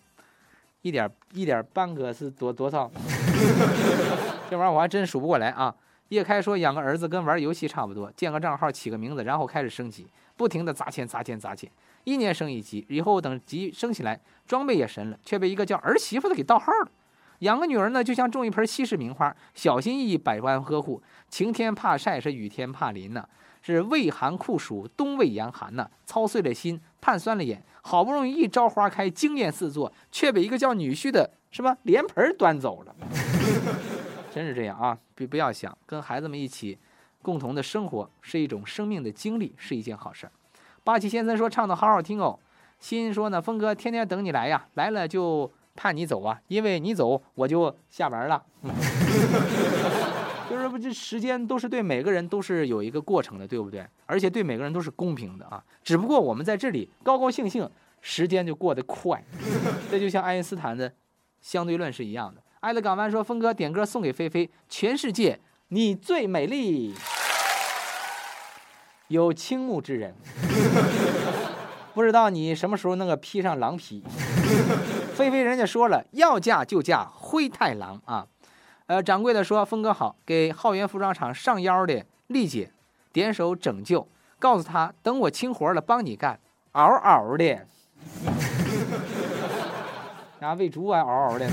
[0.81, 2.91] 一点一点半个是多多少？
[4.49, 5.73] 这玩意儿我还真数不过来啊！
[6.09, 10.05] 叶开说养个儿子跟玩游戏差不多，建个账号起个名字，然后开始升级，
[10.37, 11.69] 不停的砸钱砸钱砸钱，
[12.03, 16.91] 一年升一级，以后等级升起来，装备也神了，却被一个叫儿媳妇的给盗号了。
[17.39, 23.27] 养个女儿呢，就像种一盆稀世名花，小心翼翼，百般呵护，晴天怕晒是雨天怕淋呐，
[23.65, 32.95] 是畏寒酷暑，冬畏严寒呐，操碎了心，盼酸了眼，好不容易一朝花开，惊艳四座，却被一个叫女婿的什么莲盆端走了。
[34.31, 34.95] 真是这样啊！
[35.15, 36.77] 不不要想，跟孩子们一起
[37.23, 40.31] 共同的生活是一种生命的经历，是一件好事儿。
[40.83, 42.37] 八七先生说唱的好好听哦。
[42.79, 48.43] 欣说呢，峰哥天天等你来呀，来了就盼你走啊，因为你走我就下班了。
[50.65, 53.85] 是不，这时间都是对每个人都是有一个过程的，对不对？
[54.05, 55.63] 而且对每个人都是公平的啊。
[55.83, 57.69] 只不过我们在这里高高兴兴，
[58.01, 59.23] 时间就过得快。
[59.89, 60.91] 这就像爱因斯坦的
[61.41, 62.41] 相对论是一样的。
[62.59, 66.95] 爱的港湾说：“峰哥点歌送给菲菲，全世界你最美丽。”
[69.09, 70.15] 有倾慕之人，
[71.93, 74.03] 不知道你什么时候那个披上狼皮。
[75.13, 78.25] 菲菲人家说了，要嫁就嫁灰太狼啊。
[78.87, 82.71] 呃，掌柜的说：“峰哥好，给浩源服装厂上腰的丽姐
[83.11, 86.39] 点首拯救，告诉她等我清活了帮你干，
[86.73, 87.65] 嗷嗷的。
[90.39, 91.47] ”家喂猪还嗷嗷的，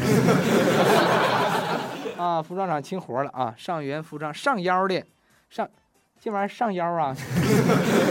[2.23, 2.43] 啊！
[2.43, 3.55] 服装厂清活了啊！
[3.57, 5.03] 上元服装上腰的，
[5.49, 5.67] 上
[6.21, 7.17] 这玩意儿上腰啊！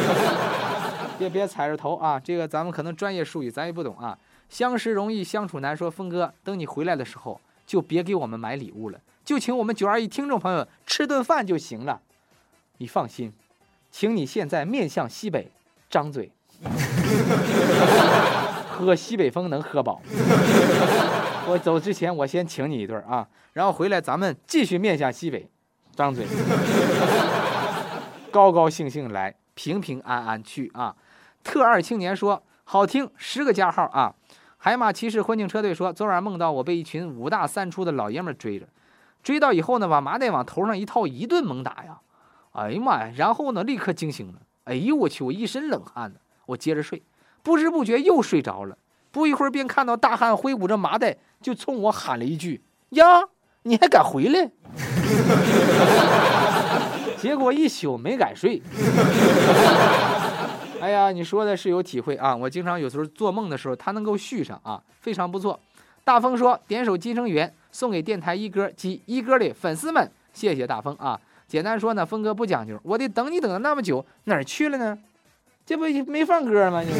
[1.20, 2.20] 别别踩着头啊！
[2.20, 4.18] 这个咱们可能专业术语咱也不懂啊。
[4.50, 9.00] 相识容易相处难，说峰哥，等你回来的时候就别给我们买礼物了，
[9.32, 12.02] 就请我们九二一听众朋友吃顿饭就行了。
[12.80, 13.32] 你放心，
[13.90, 15.50] 请你现在面向西北，
[15.90, 16.30] 张嘴。
[18.70, 20.02] 喝西北风能喝饱。
[21.48, 25.50] 我走之前，我先请你一顿啊，然后回来咱们继续面向西北，
[25.96, 26.28] 张嘴，
[28.32, 30.94] 高高兴兴来，平平安安去啊。
[31.42, 34.14] 特二青年说好听，十个加号啊。
[34.58, 38.68] 海马骑士婚庆车队说昨晚梦到我被一群五大三粗的老爷们追着，
[39.24, 42.00] 追到以后呢，把麻袋往头上一套，一顿猛打呀。
[42.54, 43.14] 哎呀妈呀！
[43.16, 44.34] 然后呢，立刻惊醒了。
[44.66, 46.20] 哎呦我去，我一身冷汗呢。
[46.48, 47.02] 我接着睡。
[47.44, 48.78] 不知不觉又睡着了，
[49.12, 53.06] 不一会儿便看到大汉挥舞着麻袋，就冲我喊了一句：“呀，
[53.64, 54.52] 你还敢回来？”
[57.18, 58.62] 结果一宿没敢睡。
[60.82, 62.36] 哎呀，你说的是有体会啊！
[62.36, 65.60] 我经常有时候做梦的时候，他能够续上啊，非常不错。
[66.04, 74.98] 大风说：“点首《金生缘》送给电台一哥及一哥的粉丝们，谢谢大风啊！”简单说呢，峰哥不讲究，我得等你等了那么久，哪儿去了呢？
[75.66, 76.82] 这不没放歌吗？
[76.82, 76.92] 你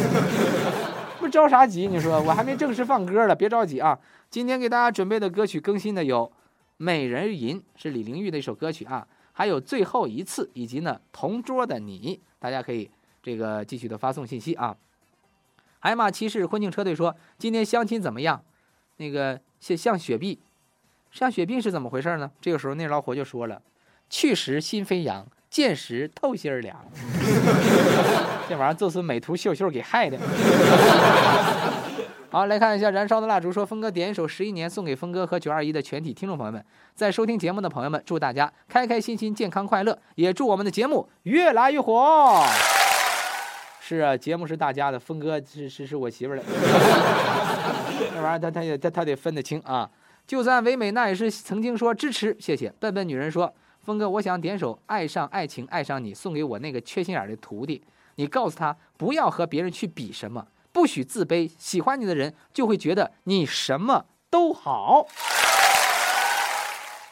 [1.20, 1.88] 不着啥急？
[1.88, 3.98] 你说我还没正式放歌了，别着急啊！
[4.30, 6.26] 今天给大家准备的歌曲更新的有
[6.78, 12.90] 《美人吟》，是李玲玉的一首歌曲啊，还有《最后一次》，以及呢《同桌的你》，大家可以
[13.24, 14.76] 这个继续的发送信息啊。
[15.80, 18.44] 海马骑士婚庆车队说今天相亲怎么样？
[18.98, 20.40] 那个像像雪碧，
[21.12, 22.32] 像雪碧是怎么回事呢？
[22.42, 23.62] 这个时候那老伙就说了
[24.10, 26.74] ：“去时心飞扬。”见时透心凉，
[28.48, 30.18] 这玩意儿就是美图秀秀给害的。
[32.32, 42.42] 好，来看一下燃烧的蜡烛，说峰哥点一首《十一年》送给峰哥和九二一的全体听众朋友们，在收听节目的朋友们，祝大家开开心心、健康快乐，也祝我们的节目越来越火。
[43.82, 46.44] 是啊，节目是大家的，峰哥是是是我媳妇儿的，
[48.16, 49.90] 这玩意儿他他也他他得分得清啊。
[50.32, 52.74] 就算唯美，那也是曾经说支持，谢谢。
[52.80, 57.84] 笨笨女人说，峰哥，我想点首《爱上爱情爱上你》，送给我那个缺心眼的徒弟，
[58.16, 60.48] 你告诉他不要和别人去比什么。
[60.72, 65.06] 不许自卑，喜欢你的人就会觉得你什么都好，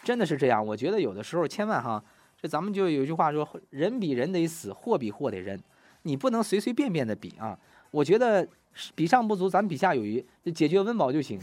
[0.01, 0.65] 真的是这样。
[0.65, 2.01] 我觉得有的时候千万哈，
[2.41, 5.59] 这咱们就有句话说，人比人得死，货比货得扔，
[6.03, 7.59] 你不能随随便便的比啊。
[7.91, 8.47] 我觉得
[8.95, 11.37] 比上不足，咱比下有余，解决温饱就行。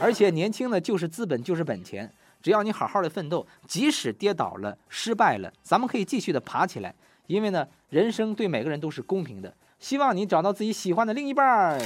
[0.00, 2.10] 而且年轻的就是资本，就是本钱，
[2.42, 6.94] 只要你好好的奋斗，即使跌倒了、失败了，咱们可以继续的爬起来，
[7.26, 9.52] 因为呢，人生对每个人都是公平的。
[9.78, 11.78] 希望你找到自己喜欢的另一半儿。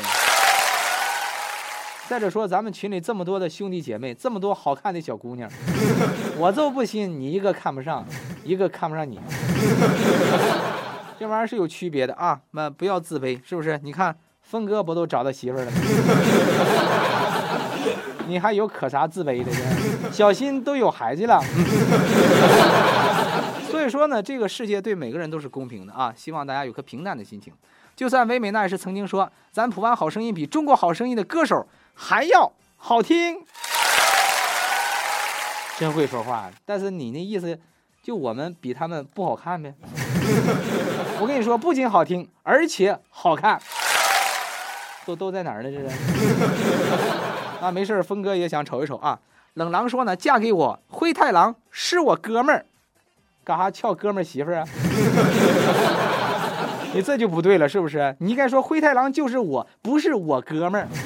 [2.08, 5.50] 再者说，咱们群里这么多的兄弟姐妹，这么多好看的小姑娘，
[6.36, 8.04] 我就不信你一个看不上，
[8.44, 9.18] 一个看不上你。
[11.18, 13.80] 这玩意儿是有区别的啊，那不要自卑，是不是？
[13.82, 15.76] 你看峰哥不都找到媳妇儿了吗？
[18.26, 19.58] 你还有可啥自卑的呢？
[20.12, 21.42] 小新都有孩子了。
[23.70, 26.12] 所以说呢，这个世界对每个人都是公平的啊！
[26.16, 27.52] 希望大家有颗平淡的心情。
[27.96, 33.36] 就算唯美那也是曾经说，咱普安好声音比中国好声音的歌手还要好听，
[35.78, 36.50] 真会说话。
[36.64, 37.58] 但是你那意思，
[38.02, 39.74] 就我们比他们不好看呗？
[41.20, 43.60] 我跟你说，不仅好听，而且好看，
[45.04, 45.70] 都都在哪儿呢？
[45.70, 45.88] 这是。
[47.64, 49.18] 啊，没事峰哥也想瞅一瞅啊。
[49.54, 52.66] 冷狼说呢，嫁给我，灰太狼是我哥们儿，
[53.42, 54.68] 干啥撬哥们儿媳妇儿啊？
[56.92, 58.14] 你这就不对了，是不是？
[58.20, 60.86] 你应该说灰太狼就是我，不是我哥们儿。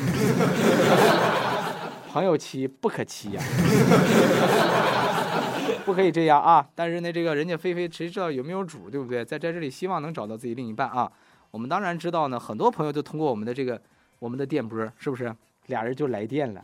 [2.11, 3.41] 朋友妻不可欺呀，
[5.87, 6.67] 不可以这样啊！
[6.75, 9.25] 但是呢，这个人家菲菲谁知道有没有主，对不对？
[9.25, 11.09] 在在这里希望能找到自己另一半啊。
[11.53, 13.81] 我们当然知道呢，很多朋友都通过我们的这个
[14.19, 15.33] 我们的电波，是不是？
[15.69, 16.63] 俩人就来电了，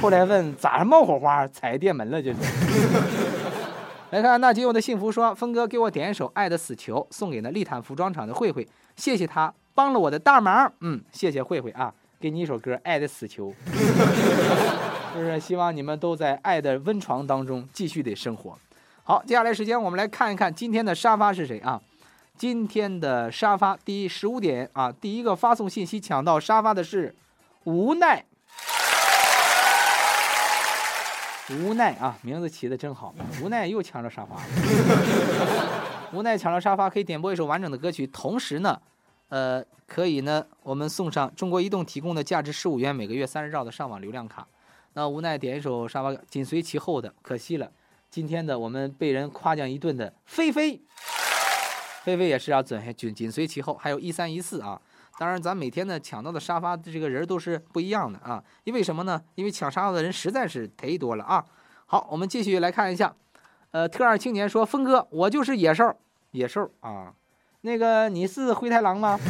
[0.00, 2.38] 后来问咋冒火花，踩电门了，就是。
[4.10, 10.70] 来看那仅有的幸福说，峰哥给我点一首《爱的死囚》，送给那丽坦服装厂的慧慧，谢谢她帮了我的大忙。
[10.80, 13.50] 嗯，谢谢慧慧啊，给你一首歌《爱的死囚》，
[15.14, 18.58] 就是希望你们都在爱的温床当中继续的生活。
[19.04, 21.80] 好，接下来时间我们来看一看今天的沙发是谁啊？
[22.36, 27.14] 今天的沙发第十五点啊，第一个发送信息抢到沙发的是
[27.64, 28.24] 无奈。
[31.60, 33.14] 无奈啊，名字起的真好。
[33.42, 34.40] 无奈又抢着沙发，
[36.12, 38.06] 无奈抢了沙发，可以点播一首完整的歌曲。
[38.06, 38.80] 同时呢，
[39.28, 44.46] 呃，可以呢，我们送上中国移动提供的价值十五元每个月三十兆的上网流量卡。
[44.94, 47.70] 那无奈点一首沙发，紧随其后的，可惜了，
[48.10, 50.80] 今天的我们被人夸奖一顿的菲菲，
[52.04, 54.80] 菲菲也是要准紧紧随其后，还有一三一四啊。
[55.18, 59.22] 当然，咱每天呢抢到的沙发的这个人都是不一样的啊，因为什么呢？
[59.34, 61.44] 因为抢沙发的人实在是忒多了啊。
[61.86, 63.14] 好，我们继续来看一下，
[63.70, 65.94] 呃，特二青年说：“峰哥，我就是野兽，
[66.30, 67.12] 野兽啊，
[67.60, 69.20] 那个你是灰太狼吗？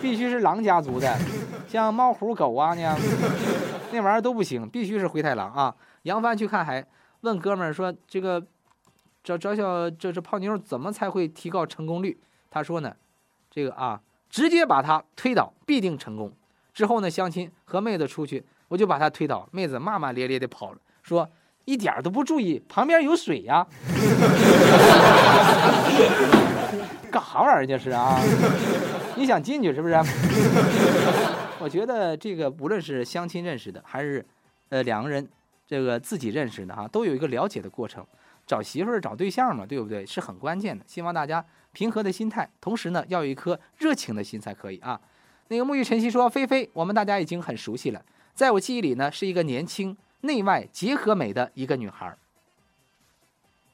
[0.00, 1.18] 必须是狼家族的，
[1.68, 2.96] 像猫虎狗啊那样，
[3.92, 6.86] 那玩意儿都不行，必须是灰太狼啊。”杨帆去看海，
[7.22, 8.46] 问哥们儿说：“这个
[9.24, 12.18] 找找小这这泡妞怎么才会提高成功率？”
[12.48, 12.94] 他说呢
[13.50, 16.32] ：“这个啊。”直接把他推倒，必定成功。
[16.72, 21.28] 之后呢，相亲和妹子出去，我就把他推倒，妹子骂骂咧咧的跑了，说
[21.64, 23.66] 一点都不注意旁边有水呀。
[27.10, 28.20] 干啥玩意儿这是啊？
[29.16, 29.94] 你想进去是不是？
[31.58, 34.24] 我觉得这个无论是相亲认识的，还是
[34.68, 35.28] 呃两个人
[35.66, 38.06] 这个自己认识的哈，都有一个了解的过程。
[38.46, 40.06] 找媳妇儿找对象嘛，对不对？
[40.06, 40.84] 是很关键的。
[40.86, 41.44] 希望大家。
[41.72, 45.00] 平和的心态，同时呢，要有一颗热情的心才可以啊。
[45.48, 52.16] 那个沐浴晨曦说：“菲菲，我们大家已经很熟悉了，在我记忆里呢，是一个年轻、内外结合美的一个女孩。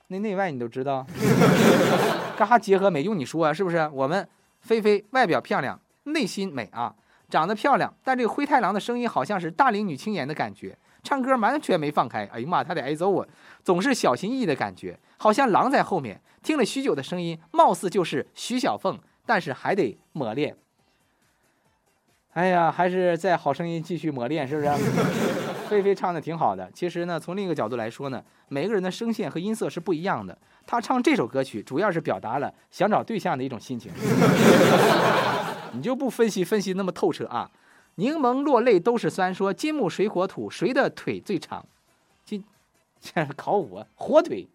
[0.09, 1.07] 那内外你都知道，
[2.39, 3.03] 干啥结合美？
[3.03, 3.89] 用你说啊，是不是？
[3.93, 4.27] 我们
[4.61, 6.95] 菲菲外表漂亮，内心美啊，
[7.29, 13.27] 长得漂亮，但这个灰太狼的声音好像是大龄女青年的感觉。”唱歌完全没放开，哎呀妈，他得挨揍啊！
[13.63, 16.21] 总是小心翼翼的感觉，好像狼在后面。
[16.43, 20.57] 听了许久的声音，貌似就是徐小凤，但是还得磨练。
[22.33, 24.69] 哎呀，还是在好声音继续磨练，是不是？
[25.71, 26.71] 菲菲唱的挺好的。
[26.73, 30.37] 其实呢，从另一个角度来说呢，每个人的声线和音色是不一样的。
[30.65, 33.91] 他唱这首歌曲，主要是表达了想找对象的一种心情。
[35.73, 37.51] 你就不分析分析那么透彻啊？
[37.97, 41.65] 柠檬落泪都是酸，说金木水火土谁的腿最长？
[42.25, 42.45] 金，
[43.01, 44.47] 这 考我火腿，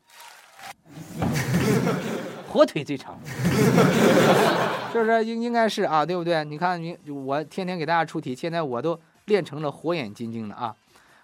[2.48, 3.18] 火腿最长，
[4.94, 5.26] 是不是？
[5.26, 6.46] 应应该是啊，对不对？
[6.46, 10.76] 你看你我天天给大家出题，现在我都练成了火眼金睛了啊。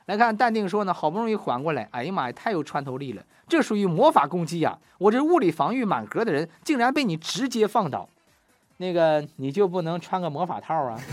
[0.07, 4.79] 来看淡定说呢，好不容易缓过来，哎呀妈呀，太有穿透力了，这属于魔法攻击呀！
[4.97, 8.09] 我这物理防御满格的人，竟然被你直接放倒，
[8.77, 10.95] 那个你就不能穿个魔法套啊？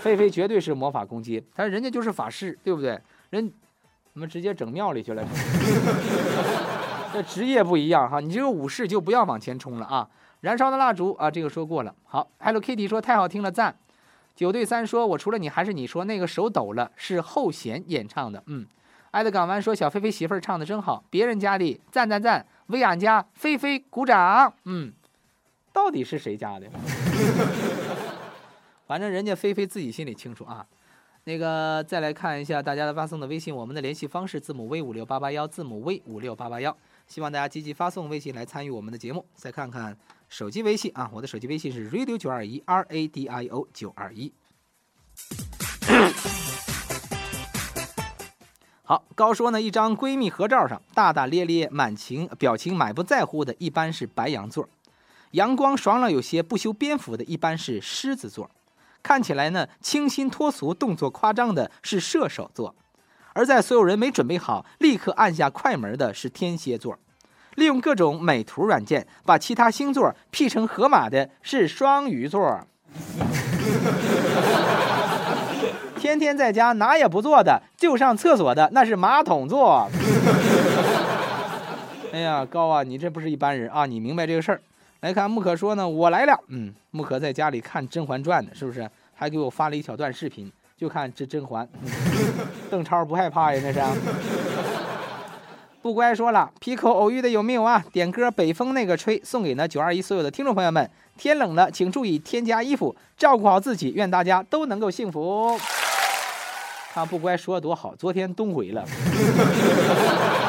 [0.00, 3.00] 菲菲绝对是魔法攻击，但是人家就是法师，对不对？
[3.30, 3.52] 人
[4.14, 5.22] 我们直接整庙里去了，
[7.12, 10.08] 这职业不一样哈，你这个武士就不要往前冲了啊！
[10.40, 11.94] 燃烧的蜡烛啊，这个说过了。
[12.04, 13.76] 好，Hello Kitty 说太好听了，赞。
[14.36, 18.66] 九对三说：“我除了你还是你说那个手抖了，是后弦演唱的。”嗯，
[19.10, 24.92] 爱的港湾说：“小菲菲媳妇儿唱的真好，别人家里赞赞赞，为俺家菲菲鼓掌。”嗯，
[25.76, 26.66] 到底是谁家的？
[28.88, 30.66] 反正人家菲菲自己心里清楚啊。
[31.24, 36.74] 那个再来看一下大家的发送的微信，我们的联系方式字母 V 五六八八幺，字母 V 五六八八幺。
[37.06, 39.26] 希望大家积极发送微信来参与我们的节目。
[39.34, 39.94] 再看看。
[40.30, 44.32] 手机微信啊，我的手机微信是 radio 九二一 r a d i o 九二一。
[48.82, 54.64] 好，高说呢，一张闺蜜合照上，大大咧咧、满情表情、满不在乎的，一般是白羊座；
[55.36, 58.48] 阳光爽朗、有些不修边幅的，一般是狮子座；
[59.02, 62.72] 看起来呢清新脱俗、动作夸张的是射手座；
[63.34, 66.98] 而在所有人没准备好立刻按下快门的是天蝎座。
[67.56, 72.66] 利用各种美图软件把其他星座 P 成河马的是双鱼座，
[76.00, 79.86] 天天在家哪也不做的就上厕所的那是马桶座。
[82.10, 83.84] 哎呀，高啊，你这不是一般人啊！
[83.84, 84.62] 你明白这个事儿？
[85.06, 86.36] 来看木可说呢，我来了。
[86.48, 88.90] 嗯，木可在家里看《甄嬛传》呢，是不是？
[89.14, 91.68] 还给我发了一小段视频，就看这甄嬛。
[92.68, 93.80] 邓超不害怕呀，那是。
[95.80, 97.84] 不乖说了，皮口偶遇的有没有啊？
[97.92, 100.90] 点歌《北风那个吹》，送给呢九二一所有的听众朋友们。
[101.16, 103.92] 天冷了，请注意添加衣服，照顾好自己。
[103.92, 105.56] 愿大家都能够幸福。
[106.92, 108.84] 看不乖说的多好，昨天冬回了。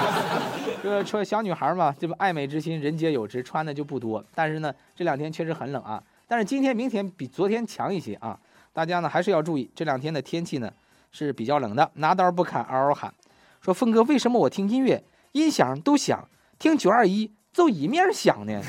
[0.87, 4.23] 这说小女孩嘛，这不爱美之心，人皆有之，穿的就不多。
[4.33, 6.01] 但是呢，这两天确实很冷啊。
[6.29, 8.39] 但是今天、明天比昨天强一些啊。
[8.71, 10.71] 大家呢还是要注意，这两天的天气呢
[11.11, 11.91] 是比较冷的。
[11.95, 13.13] 拿刀不砍，嗷嗷喊。
[13.59, 15.03] 说峰哥，为什么我听音乐？
[15.33, 16.25] 音响都响，
[16.57, 18.61] 听九二一就一面响呢，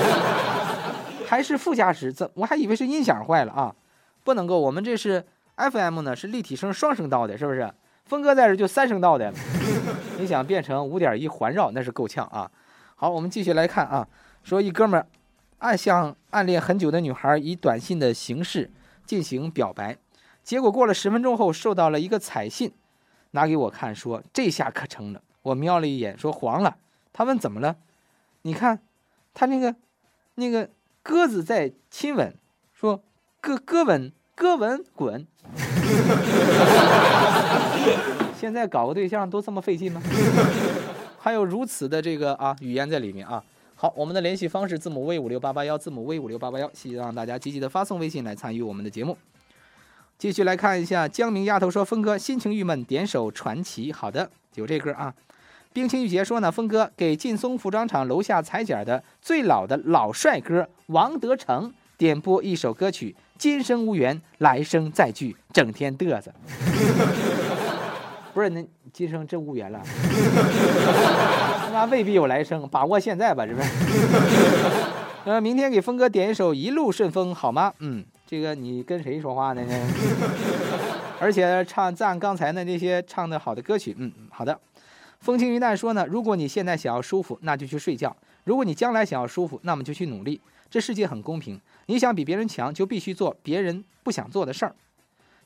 [1.26, 2.12] 还是副驾驶？
[2.12, 3.74] 怎我还以为是音响坏了啊？
[4.22, 5.24] 不能够，我们这是
[5.56, 7.72] FM 呢，是立体声双声道的，是不是？
[8.04, 9.32] 峰哥在这就三声道的，
[10.18, 12.50] 你想变成五点一环绕，那是够呛啊！
[12.94, 14.08] 好，我们继续来看啊，
[14.42, 15.06] 说一哥们儿
[15.58, 18.70] 暗向暗恋很久的女孩以短信的形式
[19.04, 19.98] 进行表白，
[20.42, 22.72] 结果过了十分钟后收到了一个彩信，
[23.32, 25.20] 拿给我看，说这下可成了。
[25.42, 26.76] 我瞄了一眼，说黄了。
[27.12, 27.76] 他问怎么了？
[28.42, 28.80] 你看，
[29.34, 29.76] 他那个
[30.36, 30.70] 那个
[31.02, 32.34] 鸽子在亲吻，
[32.72, 33.02] 说
[33.40, 35.26] 鸽鸽吻鸽吻滚。
[38.38, 40.02] 现在搞个对象都这么费劲吗？
[41.18, 43.42] 还有如此的这个啊语言在里面啊。
[43.74, 49.16] 好，我们的联系方式字母 V 五六八八幺，字母 V 五六八八幺，希望大家积极的发送微信来参与我们的节目。
[50.18, 55.12] 继续来看一下，江明丫头说：“峰哥心情郁闷，点首传奇。”好的，有这歌啊。
[55.74, 66.32] 冰清玉洁说呢，峰哥给劲松服装厂楼下裁剪的最老的老帅哥王德成点播一首歌曲：今生无缘，来生再聚，整天嘚瑟。
[68.36, 68.62] 不是，那
[68.92, 69.80] 今生真无缘了，
[71.72, 73.68] 那未必有来生，把握现在吧，是不是？
[75.24, 77.72] 呃，明天给峰哥点一首《一路顺风》好吗？
[77.78, 79.62] 嗯，这个你跟谁说话呢？
[81.18, 84.60] 而且唱赞刚才的那些唱的好的歌曲，嗯，好的。
[85.20, 88.10] 风轻云淡说呢，如果你现在想要舒服，那就去睡觉；
[88.44, 90.38] 如果你将来想要舒服，那么就去努力。
[90.68, 94.72] 这世界很公平，你想比别人强，就必须做别人不想做的事儿；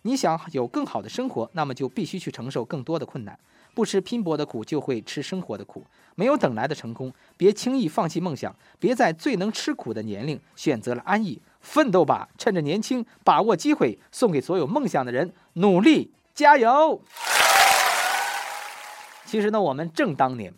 [0.02, 3.38] 你想有更好的生活，那么就必须去承受更多的困难。
[3.72, 5.86] 不吃拼搏的苦，就会吃生活的苦。
[6.16, 11.40] 没有等来的成功，别轻易放弃梦想，别在最能吃苦的年龄选择了安逸。
[11.60, 17.00] 奋斗吧，趁着年轻，把握机会，送给所有梦想的人，努力加油！
[19.24, 20.52] 其实呢，我们正当年，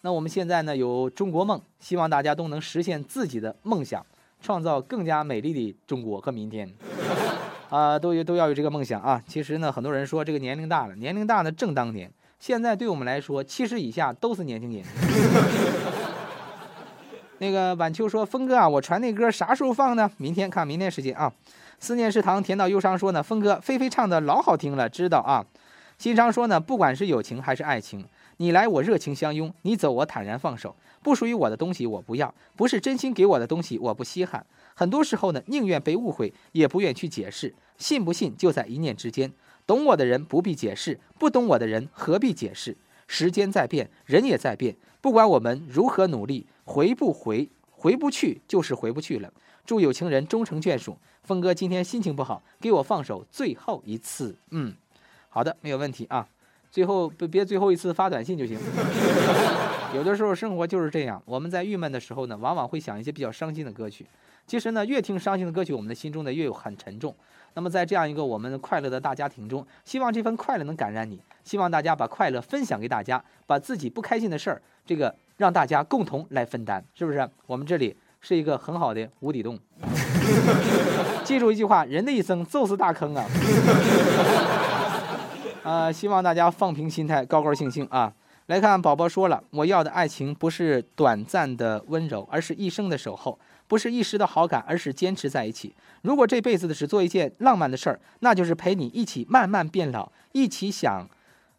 [0.00, 4.04] 那我们现在呢有中国梦，希望大家都能实现自己的梦想，
[4.40, 6.74] 创造更加美丽的中国和明天，
[7.70, 9.22] 啊，都有都要有这个梦想啊。
[9.26, 14.82] 其实呢，很多人说这个年龄大了，年龄大呢正当年，现在对我们来说，七十以下都是年轻人。
[17.40, 20.10] 那个晚秋说，峰哥啊，我传那歌啥时候放呢？
[20.16, 21.32] 明天看明天时间啊。
[21.78, 22.98] 思念是糖，甜到忧伤。
[22.98, 25.46] 说呢，峰哥，菲菲唱的老好听了，知道啊。
[25.98, 28.04] 心伤说呢，不管是友情还是爱情，
[28.38, 30.74] 你来我热情相拥，你走我坦然放手。
[31.08, 34.44] 不属于我的东西我不要，不是真心给我的东西我不稀罕。
[34.74, 37.54] 很多时候呢，宁愿被误会，也不愿去解释。
[37.78, 39.32] 信不信就在一念之间。
[39.66, 42.76] 懂我的人不必解释，不懂我的人何必解释？
[43.06, 44.76] 时间在变，人也在变。
[45.00, 49.32] 不管我们如何努力，回不回，回不去就是回不去了。
[49.64, 50.98] 祝有情人终成眷属。
[51.22, 54.36] 峰哥今天心情不好，给我放首最后一次。
[54.50, 54.74] 嗯，
[55.30, 56.28] 好的，没有问题啊。
[56.70, 58.58] 最后别别最后一次发短信就行。
[59.94, 64.06] 有的时候生活就是这样，我们在郁闷的时候呢，往往会想一些比较伤心的歌曲。
[64.46, 67.14] 其实呢，越听伤心的歌曲，我们的心中呢越有很沉重。
[67.54, 77.28] 那么在这样一个我们快乐的大家庭中，希望这份快乐能感染你，希望大家把快乐分享给大家，把自己不开心的事儿，这个让大家共同来分担，是不是？
[77.46, 79.58] 我们这里是一个很好的无底洞。
[81.24, 83.24] 记住一句话：人的一生就是大坑啊！
[85.64, 88.12] 呃，希望大家放平心态，高高兴兴啊！
[88.48, 95.74] 来看宝宝说了，我要的爱情不是短暂的温柔，而是一生的守候；不是一时的好感，而是坚持在一起。
[96.00, 101.06] 如果这辈子只做一件浪漫的事儿，那就是陪你一起慢慢变老，一起想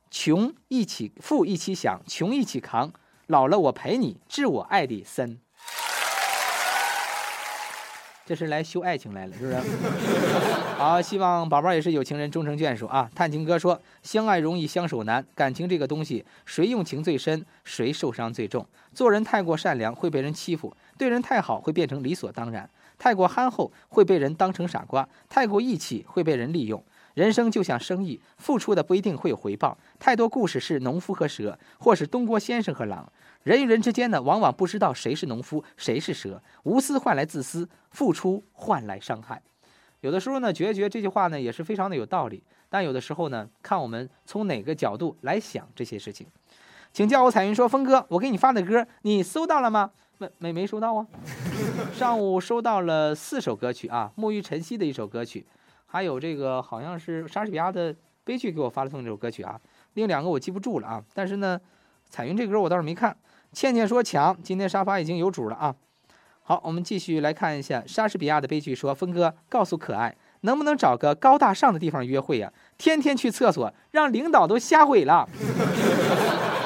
[0.09, 2.91] 穷，一起富，一起想穷，一起扛。
[3.27, 5.37] 老了我陪你，致我爱的森。
[8.29, 9.57] 这是来修爱情来了，是不是？
[10.77, 13.09] 好，希望宝宝也是有情人终成眷属啊！
[13.15, 18.63] 探情哥说，相爱容易相守难，感情这个东西，谁用情最深，谁受伤最重。
[18.93, 22.69] 做人太过善良会被人欺负，对人太好会变成理所当然；
[22.99, 26.83] 太过憨厚会被人当成傻瓜，太过义气会被人利用。
[27.15, 29.75] 人生就像生意，付出的不一定会有回报。
[29.97, 33.11] 太多故事是农夫和蛇，或是东郭先生和狼。
[33.43, 36.41] 人与人之间呢，往往不知道谁是农夫，谁是蛇。
[36.63, 39.41] 无私换来自私，付出换来伤害。
[40.01, 42.43] 有的时候呢，觉觉这句话呢，也是非常的有道理。
[42.69, 46.27] 但有的时候呢，看我们从哪个角度来想这些事情。
[46.91, 49.91] 请叫我彩云说，峰哥，我给你发的歌，你收到了吗？
[50.17, 51.07] 没没没收到啊。
[51.93, 55.45] 上午收到了四首歌曲啊，沐浴晨曦的一首歌曲，
[55.85, 59.59] 还有这个好像是莎士比亚的悲剧给我发了送这首歌曲啊。
[59.93, 61.03] 另两个我记不住了啊。
[61.13, 61.59] 但是呢，
[62.09, 63.15] 彩云这歌我倒是没看。
[63.51, 65.75] 倩倩说强，今天沙发已经有主了啊！
[66.43, 68.75] 好，我们继续来看一下莎士比亚的悲剧。
[68.75, 72.51] 说峰哥告诉可爱，能不能找个高大上的地方约会呀？
[72.77, 75.27] 天天去厕所，让领导都吓毁了。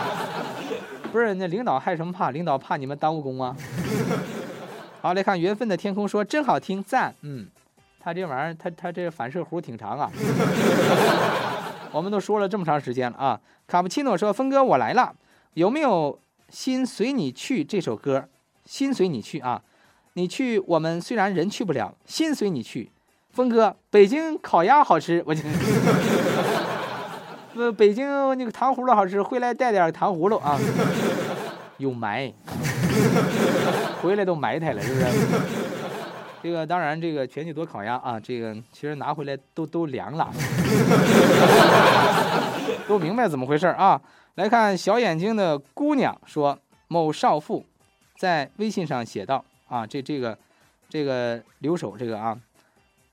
[1.12, 2.32] 不是，那领导害什么怕？
[2.32, 3.56] 领导怕你们耽误工啊。
[5.02, 7.16] 好，来看缘分的天空说真好听，赞。
[7.22, 7.48] 嗯，
[8.00, 10.12] 他这玩意儿，他他这反射弧挺长啊。
[11.92, 13.40] 我们都说了这么长时间了啊。
[13.68, 15.14] 卡布奇诺说峰哥我来了，
[15.54, 16.20] 有没有？
[16.54, 18.30] 心随你去这首歌，
[18.64, 19.60] 心随你去啊！
[20.14, 22.92] 你去，我们虽然人去不了，心随你去。
[23.32, 25.36] 峰哥，北京烤鸭好吃，我。
[27.56, 30.60] 呃， 北京那个糖葫芦好吃，回来带点糖葫芦啊。
[31.80, 32.32] 有埋，
[34.04, 35.08] 回来都埋汰了，是不是？
[36.44, 40.32] 这个当然，这个全聚德烤鸭啊，这个其实拿回来都都凉了，
[42.88, 44.00] 都明白怎么回事啊。
[44.36, 46.58] 来看小眼睛的姑娘说
[46.90, 47.64] ：“某少妇
[48.18, 50.36] 在微信上写道啊，这这个
[50.90, 52.36] 这个留守这个啊，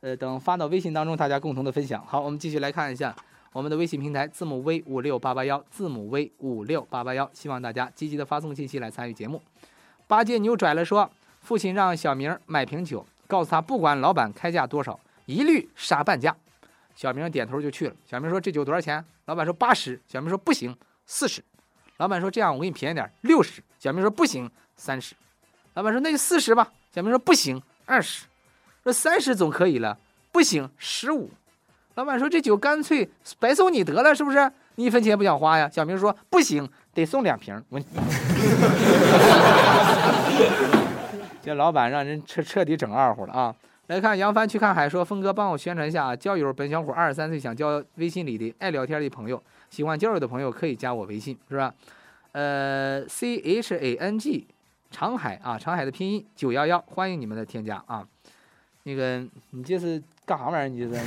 [0.00, 2.02] 呃，等发到微信当中，大家共同的分享。
[2.06, 3.14] 好，我们继续来看一下
[3.52, 9.42] 我们的微信平台，字母 V 五六八八幺，字母 V 五六八八幺，希望大家积极的发送信息来参与节目。
[10.06, 11.10] 八戒扭拽了说，
[11.42, 16.34] 父亲让小明买瓶酒，告诉他不管老板开价多少，一律杀半价。
[16.96, 17.94] 小明点头就去了。
[18.06, 19.04] 小明说这酒多少钱？
[19.26, 20.00] 老板说八十。
[20.06, 20.74] 小明说不行。”
[21.12, 21.42] 四十，
[21.96, 23.60] 老板说这样我给你便宜点，六十。
[23.80, 25.16] 小明说不行，三十。
[25.74, 26.70] 老板说那就四十吧。
[26.94, 28.26] 小明说不行，二十。
[28.84, 29.98] 说三十总可以了，
[30.30, 31.28] 不行，十五。
[31.96, 34.52] 老板说这酒干脆白送你得了，是不是？
[34.76, 35.68] 你一分钱不想花呀？
[35.68, 37.60] 小明说不行，得送两瓶。
[37.70, 37.80] 我，
[41.42, 43.52] 这老板让人彻彻底整二乎了啊！
[43.88, 49.42] 来看杨帆去看海，说峰哥帮我宣传一下啊交友，本小伙二十三岁，想交微信里的爱聊天的朋友。
[49.70, 51.72] 喜欢交友的朋友可以加我微信，是吧？
[52.32, 54.48] 呃，C H A N G，
[54.90, 58.04] 长海啊，长海的拼音九幺幺，欢迎你们的添加啊。
[58.82, 60.68] 那个，你这是干啥玩意儿？
[60.68, 61.04] 你这是？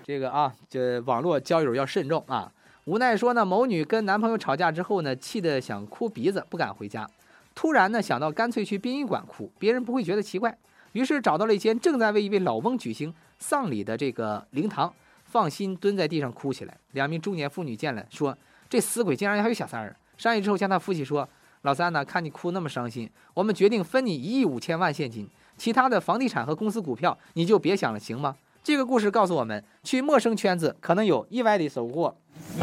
[0.04, 2.52] 这个啊，这网络交友要慎重啊。
[2.84, 7.08] 无奈说呢，某女跟男朋友吵架之后呢，气得想哭鼻子，不敢回家。
[7.54, 10.56] 突然呢，想到干脆去殡仪馆哭，别人不会觉得奇怪。
[10.92, 14.92] 于是找到了一间正在为一位老翁举行丧礼的这个灵堂。
[15.36, 16.74] 放心，蹲在地上哭起来。
[16.92, 18.38] 两名中年妇女见了，说
[18.70, 21.28] ：“这死鬼竟然还有小三儿！”上去之后，向他父亲说
[21.60, 22.02] ：“老三呢？
[22.02, 25.28] 看你哭那么伤心，我们决定分你一亿五千万现金。
[25.58, 28.34] 其他的房地产和公司股票你就别想了，行吗？
[28.64, 32.16] 这个故事告诉我们，去陌生圈子可能有意外的收获。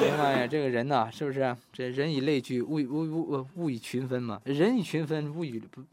[0.00, 1.56] 哎呀妈呀，这个人呢，是不是？
[1.72, 4.40] 这人以类聚，物以物物物以群分嘛。
[4.44, 5.80] 人以群分，物以 不，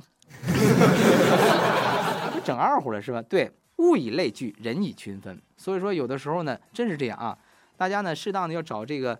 [2.33, 3.21] 不整二乎了是吧？
[3.21, 3.51] 对，
[3.81, 5.41] 物以类聚，人以群分。
[5.57, 7.37] 所以说，有的时候呢，真是这样啊。
[7.75, 9.19] 大家呢，适当的要找这个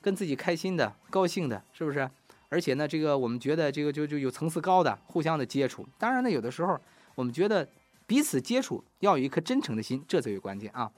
[0.00, 2.08] 跟自己开心的、高兴的，是不是？
[2.48, 5.86] 而且呢，这个我们觉得这个就就有层次高的，互相的接触。
[5.98, 6.80] 当然呢，有的时候
[7.14, 7.68] 我们觉得
[8.06, 10.90] 彼此接触要有一颗真诚的心，这最为关键啊。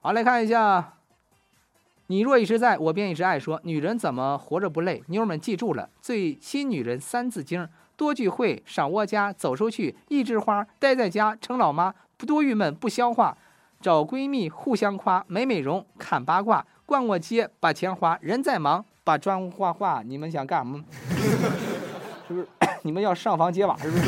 [0.00, 0.94] 好，来看一下。
[2.08, 3.60] 你若一直在，我便一直爱说。
[3.62, 5.00] 女人怎么活着不累？
[5.06, 13.34] 妞们记住了，最新女人三字经：多聚会，少窝家，走出去，一枝花，待在家成老妈，不多郁闷，不消化，
[13.80, 20.02] 找闺蜜互相夸，美美容，看八卦，逛逛街，把钱花，人在忙，把砖画画。
[20.04, 20.84] 你们想干什么？
[22.28, 22.46] 是不是？
[22.82, 23.74] 你们要上房揭瓦？
[23.78, 24.04] 是不是？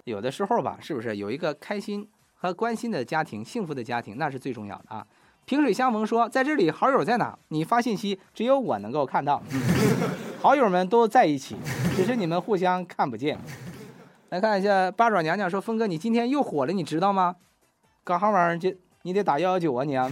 [0.04, 5.06] 有的时候吧，是不是有一个开心和关心的家庭，幸福的家庭，那是最重要的啊。
[5.44, 7.38] 萍水相逢说，在这里好友在哪？
[7.48, 9.42] 你发信息，只有我能够看到。
[10.40, 11.56] 好友们都在一起，
[11.94, 13.38] 只是你们互相看不见。
[14.30, 17.36] 来看一下八爪娘娘说，峰哥你今天又火了，你知道吗？
[18.02, 18.58] 干啥玩意儿？
[18.58, 20.10] 这你得打幺幺九啊你啊！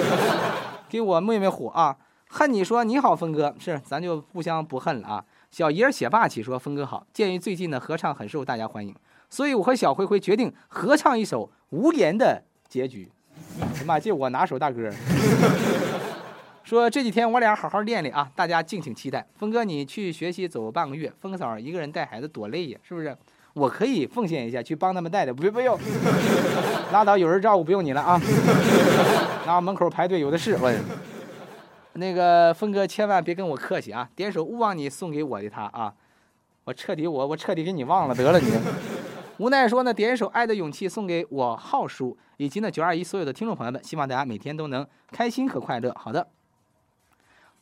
[0.88, 1.96] 给我妹妹火啊！
[2.28, 5.24] 恨你说你好，峰哥是，咱就互相不恨了啊。
[5.50, 7.06] 小爷儿写霸气说，峰哥好。
[7.12, 8.94] 鉴于最近的合唱很受大家欢迎，
[9.30, 13.10] 所以我和小灰灰决定合唱一首《无言的结局》。
[13.86, 14.90] 妈，这我拿手大歌。
[16.64, 19.26] 说这几天我俩好好练练啊，大家敬请期待。
[19.36, 23.16] 峰哥，你去学习走半个月，峰嫂一个人带孩子多累呀，是不是？
[23.54, 25.78] 我可以奉献一下，去帮他们带的，不不用，
[26.92, 28.20] 拉倒，有人照顾，不用你了啊。
[29.46, 30.72] 那门口排队有的是，我。
[31.94, 35.92] 那个峰哥千万别跟我客气啊，点首勿忘你送给我的他啊，
[36.64, 38.50] 我彻底我我彻底给你忘了得了你。
[39.36, 45.94] 无奈说呢，点一首《爱的勇气》送给我浩叔以及呢九二一所有的听众朋友们，希望大家每天都能开心和快乐。
[45.98, 46.26] 好的，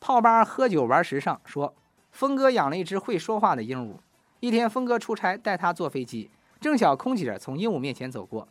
[0.01, 1.75] 泡吧喝酒玩时尚说，
[2.09, 3.97] 峰哥养了一只会说话的鹦鹉。
[4.39, 8.47] 一天，峰哥出差带它坐飞机，正巧空姐从鹦鹉面前走过，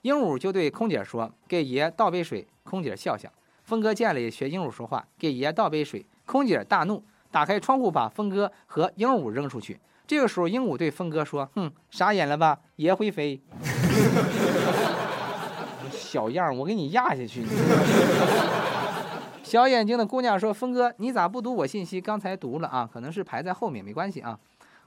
[0.00, 3.30] 鹦鹉就对空姐说：“给爷倒杯水。”空姐笑笑。
[3.64, 6.06] 峰哥见了也学鹦鹉说话，给爷倒杯水。
[6.24, 9.78] 空姐大怒，打开窗户把峰哥和鹦鹉扔出去。
[10.06, 12.60] 这个时候，鹦鹉对峰哥说：“哼，傻眼了吧？
[12.76, 13.38] 爷会飞。”
[15.92, 17.44] 小样，我给你压下去！
[19.54, 22.00] 小眼睛的姑娘说：“峰哥，你咋不读我信息？
[22.00, 24.36] 刚才读了啊，可能是排在后面，没关系啊。”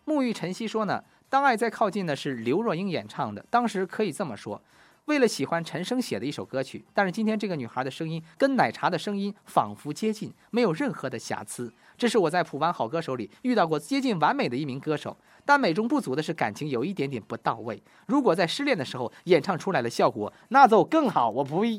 [0.06, 4.62] 沐浴晨曦说呢：“当爱再靠近的是刘若英演唱的，当时可以这么说。”
[5.06, 11.72] 为了喜欢陈升写的一首歌曲，但是今天这个女孩的声音跟奶茶的声音仿佛接近，没有任何的瑕疵。
[11.98, 15.16] 这是我在普湾好歌手里遇到过接近完美的一名歌手，
[15.48, 17.82] 但美中不足的是感情有一点点不到位。
[18.08, 21.30] 如果在失恋的时候演唱出来的效果，那就更好。
[21.30, 21.64] 我不，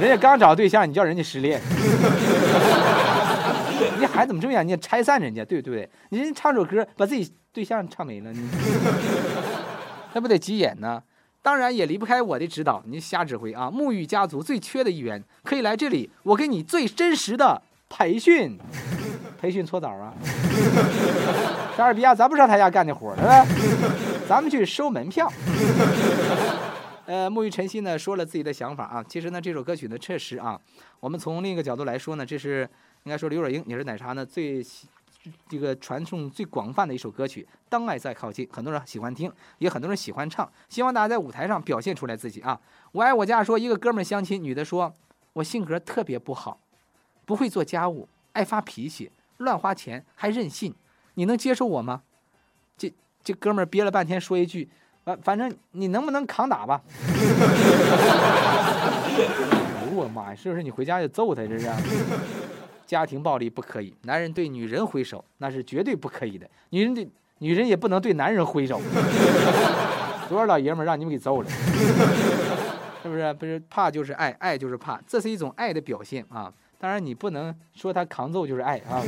[0.00, 1.60] 人家刚找对象，你叫人家失恋，
[3.98, 4.66] 你孩子怎么这么样？
[4.66, 5.90] 你拆散人家，对不对？
[6.10, 8.48] 你人唱首歌把自己对象唱没了，你
[10.14, 11.02] 那不得急眼呢？
[11.42, 13.68] 当然也离不开我的指导，你瞎指挥啊！
[13.70, 18.58] 沐浴家族最缺的一员可以来这里，我给你最真实的培训，
[19.40, 20.14] 培训搓澡啊！
[21.78, 23.46] 莎士比亚，咱不上他家干的活，对吧？
[24.28, 25.32] 咱们去收门票。
[27.06, 30.60] 呃，沐浴晨曦呢说了自己的想法啊，其实呢这首歌曲呢确实啊，
[30.98, 32.68] 我们从另一个角度来说呢，这是
[33.04, 34.66] 应该说刘若英也是奶茶呢最。
[35.46, 40.50] 这个传送最广泛的一首歌曲《当爱在靠近》，很多人喜欢听，也很多人喜欢唱。
[40.70, 42.58] 希望大家在舞台上表现出来自己啊！
[42.92, 44.90] 我爱我家说，一个哥们相亲，女的说，
[45.34, 46.58] 我性格特别不好，
[47.26, 50.74] 不会做家务，爱发脾气，乱花钱，还任性，
[51.18, 52.02] 你能接受我吗？
[52.76, 52.94] 这
[53.24, 54.68] 这哥们儿憋了半天说一句，
[55.04, 56.80] 反反正你能不能扛打吧？
[59.18, 61.68] 哎呦我妈呀，是不是你回家就揍他这是？
[62.86, 66.48] 家庭暴力不可以，男人对女人挥手那是绝对不可以的。
[66.70, 67.08] 女人对
[67.38, 68.80] 女人也不能对男人挥手。
[70.30, 71.50] 多少老爷们让你们给揍了，
[73.02, 73.34] 是不是？
[73.34, 76.54] 不是怕就是爱，爱就是怕，这是一种爱的表现啊。
[76.78, 79.02] 当然你不能说他扛揍就是爱啊。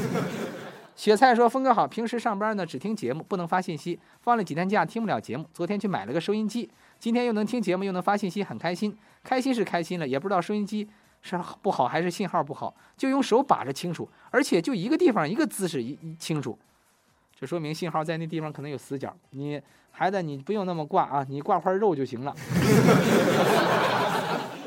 [0.97, 3.99] 雪菜说：“峰哥好，平时上班呢只听节目，不能发信息。
[4.21, 8.97] 放了几天假听不了节目，昨天去买了个收音机，今天又能听节目又能发信息，很开心。
[9.23, 10.89] 开心是开心了，也不知道收音机。”
[11.23, 12.75] 是不好还是信号不好？
[12.97, 16.59] 就用手把着清楚，而且就一个地方一个姿势一清楚，
[17.39, 19.15] 这说明信号在那地方可能有死角。
[19.33, 19.61] 你
[19.91, 22.35] 孩子，你不用那么挂啊，你挂块肉就行了。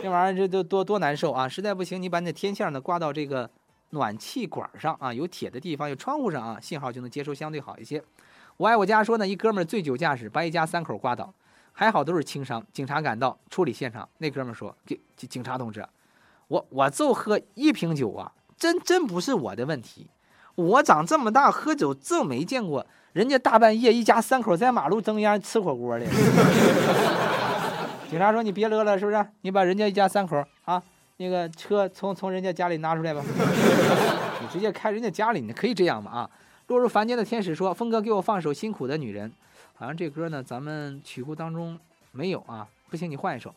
[0.04, 1.50] 这玩意儿这都多多难受啊！
[1.50, 3.50] 实在不行，你把你那天线呢挂到这个
[3.94, 8.04] 暖气管上啊，有铁的地方，有窗户上啊，信号就能接收相对好一些。
[8.58, 11.32] 我爱我家说呢，一哥们醉酒驾驶把一家三口刮倒，
[11.72, 12.64] 还好都是轻伤。
[12.74, 15.86] 警察赶到处理现场，那哥们说：“警警察同志，
[16.48, 20.10] 我我就喝一瓶酒啊，真真不是我的问题。
[20.56, 26.06] 我长这么大喝酒这没见过人家大半夜一家三口在马路中央吃火锅的。
[28.10, 29.26] ”警察说：“你别乐了，是不是？
[29.42, 30.82] 你把人家一家三口啊，
[31.24, 33.24] 那个车从从人家家里拿出来吧，
[34.42, 36.12] 你直接开人家家里，你可以这样吗？
[36.12, 36.30] 啊？”
[36.68, 39.30] 落入凡间的天使说：“峰哥，给我放首《辛苦的女人》，
[39.76, 41.78] 好像这歌呢，咱们曲库当中
[42.12, 42.68] 没有啊。
[42.90, 43.54] 不行，你换一首。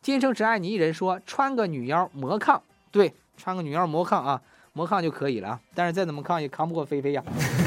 [0.00, 0.92] 今生只爱你一人。
[0.92, 2.60] 说穿个女腰魔抗，
[2.90, 4.40] 对，穿个女腰魔抗啊，
[4.72, 5.60] 魔抗就可以了。
[5.74, 7.22] 但是再怎么抗也扛不过菲菲呀。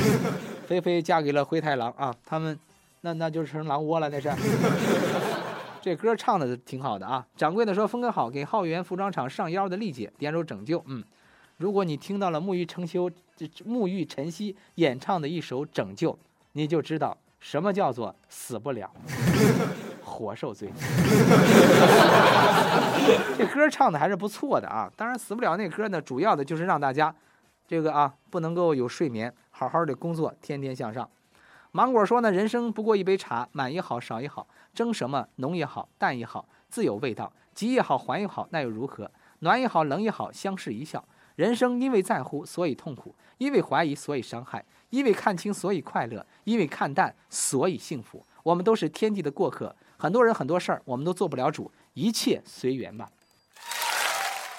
[0.68, 2.58] 菲菲嫁给了灰太狼啊，他们
[3.02, 4.30] 那那就成狼窝了，那是。
[5.82, 7.26] 这歌唱的挺好的啊。
[7.36, 10.84] 掌柜的说：峰哥好，给浩源服装厂上腰的丽姐点首拯救。
[10.88, 11.04] 嗯，
[11.58, 13.10] 如果你听到了沐浴成修。”
[13.66, 16.12] 沐浴晨曦演唱的一首《拯救》，
[16.52, 18.92] 你就知道什么叫做死不了，
[20.04, 20.70] 活受罪。
[23.38, 24.92] 这歌唱的还是不错的啊！
[24.98, 27.16] 当然，死不了那歌呢，主要的就是让大家
[27.66, 31.10] 这个啊不能够有睡眠，好好的工作，天天向上。
[31.72, 37.32] 芒果说呢，人生不过一杯茶，满也好，少也好，蒸什么浓也好，淡也好，自有味道。
[37.54, 39.10] 急也好，缓也好，那又如何？
[39.40, 41.04] 暖也好，冷也好，相视一笑。
[41.36, 44.60] 人生因为在乎，所以痛苦；因为怀疑，所以伤害；
[44.90, 48.26] 因为看清，所以快乐；因为看淡，所以幸福。
[48.42, 53.08] 我们都是天地的过客，很多人很多事儿，我们都做不了主，一切随缘吧。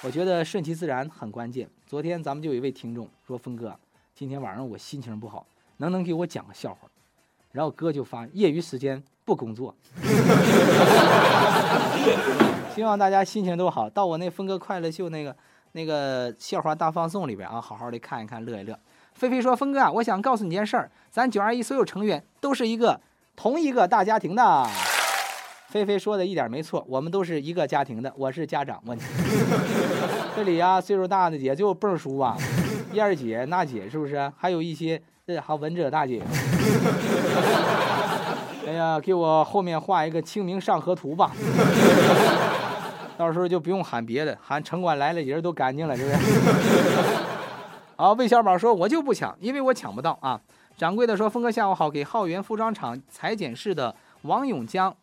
[0.02, 1.68] 我觉得顺其自然很关键。
[1.86, 3.76] 昨天咱们就有一位听众说：“峰哥，
[4.14, 5.44] 今天晚上我心情不好，
[5.78, 6.88] 能不能给我讲个笑话？”
[7.53, 9.74] 然后哥就发：“业余时间不工作。
[12.74, 13.88] ”希望大家心情都好。
[13.90, 15.34] 到我那峰哥快乐秀那个。
[15.72, 18.76] 那个笑话大放送里边啊，好好的看一看，乐一乐。
[19.14, 23.01] 菲菲说：“峰哥啊，我想告诉你件事儿，咱九二一所有成员都是一个
[23.36, 24.66] 同一个大家庭的。”
[25.70, 28.12] 菲菲说的一点没错，我们都是一个家庭的。
[28.16, 28.96] 我是家长，我
[30.34, 32.36] 这里呀，岁数大的姐就蹦叔啊，
[32.92, 34.32] 燕儿姐、娜姐是不是？
[34.36, 35.01] 还有一些
[35.35, 36.20] 这还文者大姐。
[38.66, 41.31] 哎呀，给我后面画一个清明上河图吧。
[43.16, 46.16] 到时候就不用喊别的，喊城管来了，人都干净了，是不是？
[47.97, 50.41] 好，魏小宝说：“我就不抢，因为我抢不到啊。”
[50.76, 54.95] 掌柜的说：“峰哥下午好，给浩源服装厂裁剪室的王永江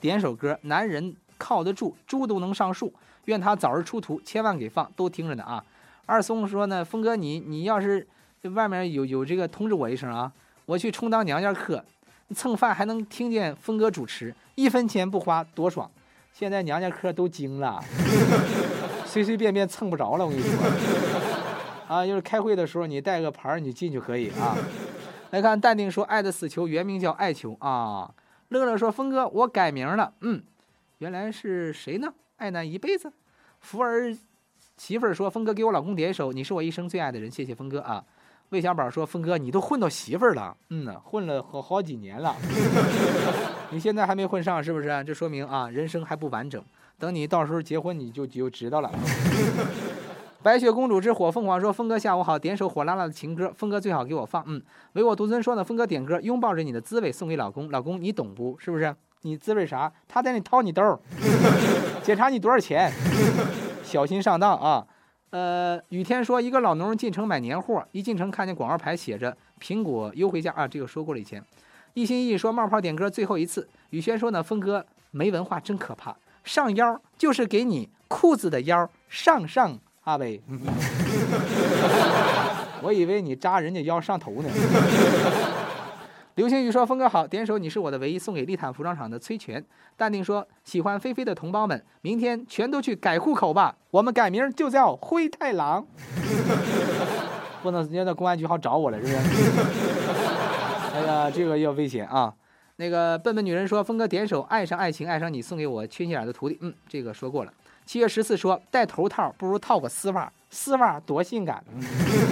[0.00, 2.94] 点首歌，男人靠得住，猪都能上树。
[3.24, 5.64] 愿他早日出图，千万给放，都听着呢啊。”
[6.06, 8.06] 二松说：“呢，峰哥你你要是
[8.50, 10.32] 外面有有这个通知我一声啊，
[10.66, 11.84] 我去充当娘家客，
[12.34, 15.90] 蹭饭还能听见峰哥主持，一分钱不花，多爽。”
[16.34, 17.80] 现在娘家客都精了，
[19.06, 20.26] 随随便便蹭不着了。
[20.26, 20.58] 我跟你说，
[21.86, 24.56] 啊，就是开会的时候你带个牌儿，你进去可以啊。
[25.30, 28.12] 来看淡定说，爱的死囚原名叫爱囚啊。
[28.48, 30.42] 乐乐说，峰哥我改名了，嗯，
[30.98, 32.12] 原来是谁呢？
[32.36, 33.12] 爱男一辈子。
[33.60, 34.12] 福儿
[34.76, 38.04] 媳妇儿说，峰哥给我老公点一首，你是我一生最爱的人，谢谢峰哥啊。
[38.50, 42.36] 魏小宝说：“峰哥，你都混到媳妇儿了，嗯呢，混了好好几年了，
[43.70, 45.02] 你现在还没混上，是不是？
[45.04, 46.62] 这说明啊，人生还不完整。
[46.98, 48.90] 等你到时候结婚，你就就知道了。
[50.42, 58.54] ”白雪公主之火凤凰说：“峰哥下午好，点首火辣辣的情歌，峰哥最好给我放。”嗯，唯我独尊说呢，峰哥点歌，拥抱着你的滋味送给老公，老公你懂不？
[58.58, 58.94] 是不是？
[59.22, 59.90] 你滋味啥？
[60.06, 61.00] 他在那掏你兜，
[62.04, 62.92] 检查你多少钱，
[63.82, 64.86] 小心上当啊！
[65.34, 71.42] 呃，雨天说，一个老农进城买年货，一进城看见广告牌写着苹果优惠价啊，这个说过了以前。
[71.94, 73.68] 一心一意说冒泡点歌最后一次。
[73.90, 76.14] 雨轩说呢，峰哥没文化真可怕，
[76.44, 80.40] 上腰就是给你裤子的腰上上阿伟，
[82.80, 84.48] 我以为你扎人家腰上头呢。
[86.34, 89.64] 流星雨说：“峰哥好，点首《你是我的唯一》送给利坦服装厂的崔全。”
[89.96, 95.86] 淡定说：“喜欢菲菲的同胞们，明天全都去改户口吧，我们改名就叫灰太狼。
[97.62, 99.16] 不能直接到公安局好找我了，是不是？
[100.92, 102.34] 哎 呀，这个要危险啊！
[102.76, 107.52] 那个笨笨女人说：“峰哥点首《爱上爱情爱上你》，送给我缺心眼的徒弟。”嗯，这个说过了。
[107.86, 111.62] 七月十四说：“戴头套不如套个丝袜，丝袜多性感。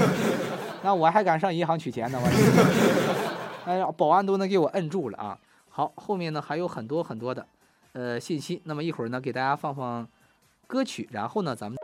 [0.83, 3.29] 那我还敢上银行取钱呢，我。”
[3.65, 5.39] 哎呀，保安都能给我摁住了啊！
[5.69, 7.47] 好，后面呢还有很多很多的，
[7.93, 8.61] 呃，信息。
[8.65, 10.07] 那么一会儿呢，给大家放放
[10.67, 11.82] 歌曲，然后呢，咱们。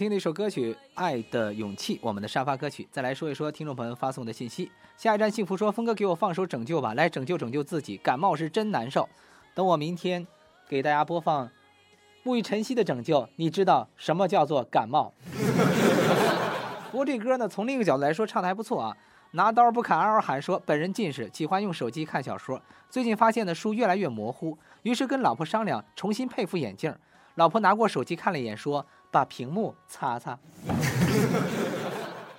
[0.00, 2.88] 听的一首歌曲《爱的勇气》，我们的沙发歌曲。
[2.90, 4.72] 再来说一说听众朋友发送的信息。
[4.96, 9.06] 下一站幸福说：“峰哥给我放首拯救吧，来拯救拯救自己，感冒是真难受。
[9.54, 10.26] 等我明天
[10.66, 11.50] 给大家播放
[12.24, 15.12] 沐浴晨曦的拯救，你知道什么叫做感冒？
[16.90, 18.96] 不过这歌呢，从另一个角度来说，唱的还不错啊。
[19.32, 22.62] 拿刀不砍，嗷嗷喊说：“本人近视，喜欢用手机看小说。
[22.88, 26.96] 最近发现的书越来越模糊，于是跟老婆商量，重新配副眼镜。
[27.34, 30.38] 老婆拿过手机看了一眼，说：‘把屏幕擦擦。’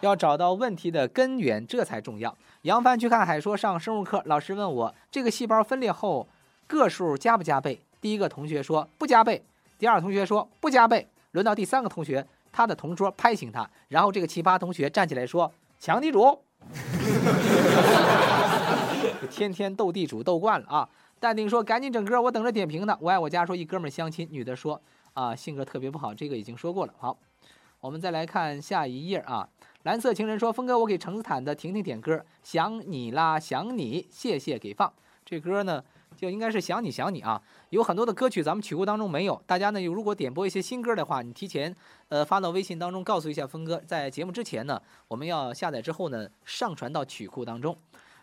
[0.02, 2.36] 要找到问题的根源，这才重要。
[2.64, 6.28] 杨帆去看海说上生物课，老师问我这个细胞分裂后
[6.66, 7.80] 个数加不加倍？
[8.00, 9.44] 第一个同学说不加倍，
[9.78, 11.08] 第二同学说不加倍。
[11.32, 16.40] 轮到第三个同学，他的同桌拍醒他，然后这个奇葩同学站起来说：“抢地主！”
[19.30, 20.90] 天天斗地主斗惯了啊！
[21.20, 24.82] 淡定说：“赶紧整歌，我等着点评呢。”我爱我家说一哥们儿相亲，女的说
[25.14, 27.18] ：“啊，性格特别不好，这个已经说过了。”好，
[27.80, 29.50] 我们再来看下一页啊。
[29.84, 34.94] 蓝色情人说：“峰哥，我给橙子坦的婷婷点歌，想你啦，想你，谢谢给放。
[35.26, 35.84] 这歌呢，
[36.16, 37.42] 就应该是想你想你啊。
[37.70, 41.76] 有很多的歌曲咱们曲库当中没有，大家呢，如果点播一些新歌的话，你提前
[42.10, 47.76] 呃发到微信当中告诉一下峰哥，在节目之前呢，我们要下载之后呢，上传到曲库当中。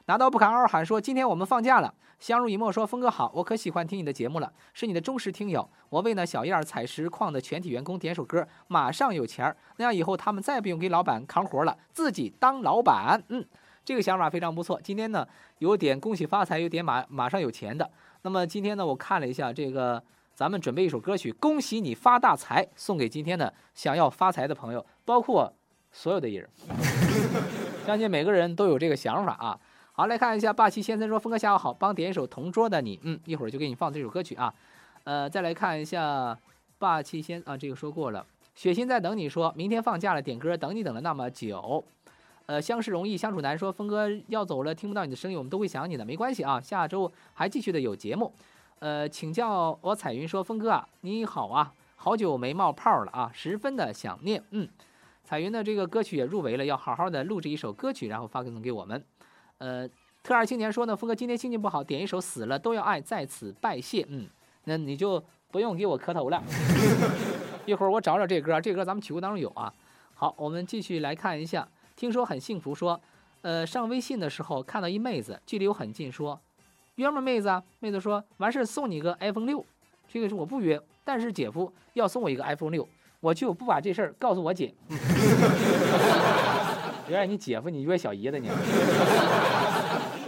[0.08, 5.68] 拿刀不砍，嗷嗷喊说：“今天我们放假了。”相濡以沫说：“峰哥好，我可喜欢听你的节目了，是你的忠实听友。
[5.90, 13.44] 我为呢小燕儿采石矿的全体员工点首歌，马上有钱儿，那样以后他们再也不用给老板扛活了，自己当老板。”嗯，
[13.84, 14.80] 这个想法非常不错。
[14.82, 15.28] 今天呢，
[15.58, 17.90] 有点恭喜发财，有点马马上有钱的。
[18.22, 20.02] 那么今天呢，我看了一下这个，
[20.34, 25.52] 咱们准备一首歌曲《恭喜你发大财》，送给今天的想要发财的朋友，包括
[25.92, 26.48] 所有的艺人。
[27.84, 29.58] 相信每个人都有这个想法啊。
[29.98, 32.96] 好，来看一下霸气先生说：“峰哥下午好，帮点一首《同桌的你》。
[33.02, 34.54] 嗯，一会儿就给你放这首歌曲啊。
[35.02, 36.38] 呃，再来看一下
[36.78, 38.24] 霸气先啊，这个说过了。
[38.54, 41.82] 雪心在等你说，明天放假了，点歌等你等了那么久。
[42.46, 48.32] 呃，相识容易相处难，说峰哥要走了，听不到你的声音，我们都会想你的，没关系啊，下周还继续的有节目。
[48.78, 54.40] 呃，请教我彩云说，峰哥啊，你好啊，好久没冒泡了啊，十分的想念。
[54.52, 54.68] 嗯，
[55.24, 59.04] 彩云的这个歌曲也入围了，要好好的录制一首歌曲，然后发送给我们。
[59.58, 59.88] 呃，
[60.22, 64.04] 特二青年说呢，峰哥今天心情不好，点一首《死了都要爱》，在此拜谢。
[64.08, 64.26] 嗯，
[64.64, 66.42] 那你就不用给我磕头了。
[67.66, 69.72] 一会儿我找找这歌，这歌咱们曲库当中有啊。
[70.14, 71.68] 好，我们继续来看一下。
[71.96, 73.00] 听说很幸福，说，
[73.42, 76.40] 呃，上微信的时候看到一妹子，距离我很近，说，
[76.94, 77.62] 约吗，妹子啊？
[77.80, 79.64] 妹子说，完事送你个 iPhone 六。
[80.08, 82.88] 这个是我不约，但是姐夫要送我一个 iPhone 六，
[83.20, 84.72] 我就不把这事儿告诉我姐。
[87.08, 88.50] 原来你姐夫你约小姨子呢，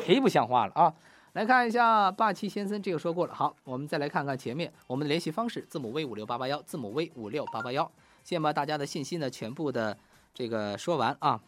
[0.07, 0.93] 忒不像话了啊！
[1.35, 3.35] 来看一下霸气先生，这个说过了。
[3.35, 7.91] 好，我们再来看看前面我们的联系方式，字母 V 五六八八幺，字母 V 五六八八幺。
[8.25, 9.97] 先把大家的信息呢全部的
[10.35, 11.41] 这个说完啊。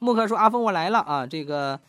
[0.00, 1.26] 木克说：“阿峰，我来了啊！
[1.26, 1.80] 这个，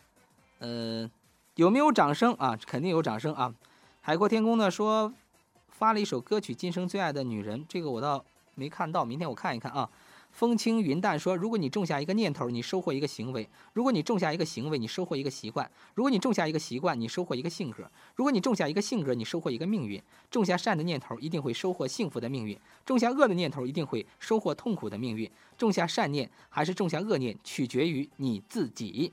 [0.58, 1.10] 呃，
[1.56, 2.58] 有没有掌声啊？
[2.66, 3.54] 肯定有掌声啊！”
[4.00, 5.12] 海阔天空呢说
[5.68, 8.24] 发了一首歌曲《今生最爱的女人》，这个我倒
[8.54, 9.88] 没看到，明天我看一看啊。
[10.40, 17.84] 风轻云淡说：“如果你种下一个念头，你收获一个行为；如果你种下一个行为，你收获一个习惯；如果你种下一个习惯，你收获一个性格；
[18.16, 20.02] 如果你种下一个性格，你收获一个命运。
[20.30, 25.30] 种下善的念头，一定会收获幸福的命运；种下恶的念头，一定会收获痛苦的命运。
[25.58, 29.12] 种下善念还是种下恶念，取决于你自己。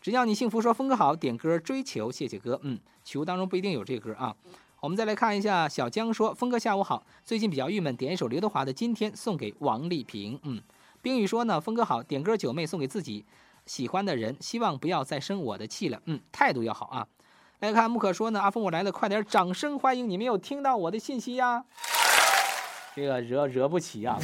[0.00, 2.58] 只要你幸福，说峰哥好，点歌追求，谢谢哥。
[2.62, 4.34] 嗯，曲目当中不一定有这歌啊。”
[4.82, 10.60] 我们再来看一下，小江说：“峰哥下午好，最近比较郁闷，点一首刘德华的《今天》送给王丽萍。”嗯，
[11.00, 13.24] 冰雨说呢：“峰哥好，点歌九妹送给自己
[13.64, 17.06] 喜欢的人，希望不要再生我的气了。”嗯，态度要好啊。
[17.60, 20.10] 来看木可说呢：“阿峰我来了，快点掌声欢迎！
[20.10, 21.64] 你没有听到我的信息呀？
[22.96, 24.18] 这个惹惹不起啊，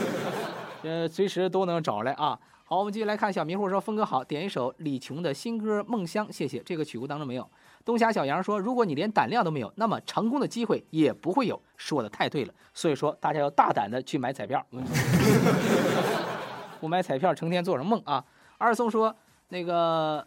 [0.80, 2.40] 呃，随时都能找来啊。
[2.64, 6.60] 好，我们继续来看小迷糊说：“峰哥好，点一首李琼的新歌《梦乡》，谢谢。
[6.60, 7.46] 这个曲库当中没有。”
[7.84, 14.64] 东侠小杨说：“如果你连胆量都没有，那么成功的机会也不会有。”说的太对了，所以说大家要大胆的去买彩票。
[16.80, 18.24] 不买彩票，成天做着梦啊？
[18.56, 19.14] 二宋说
[19.50, 20.26] ：“那个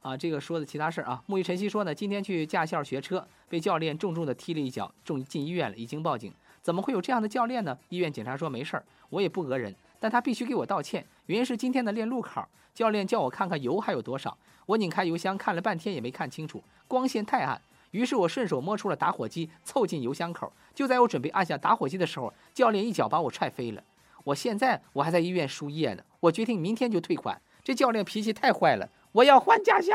[0.00, 6.32] 啊，这个说的其他事啊。”沐浴晨曦说呢：“今天去驾校学车，被教练重重的踢了一脚，重进医院了，已经报警。
[6.62, 7.76] 怎么会有这样的教练呢？
[7.90, 11.04] 医院警察说没事儿，我也不讹人，但他必须给我道歉。
[11.26, 14.34] 原因是今天的练路考，教练叫我看看油还有多少。”
[14.66, 17.60] 我拧开油箱看了半天也没看清楚，光线太暗。
[17.90, 20.52] 于是我顺手摸出了打火机，凑近油箱口。
[20.74, 23.82] 就在我准备按下打火机的时候，教练一脚把我踹飞了。
[24.24, 26.02] 我现在我还在医院输液呢。
[26.18, 27.40] 我决定明天就退款。
[27.62, 29.92] 这教练脾气太坏了，我要换驾校。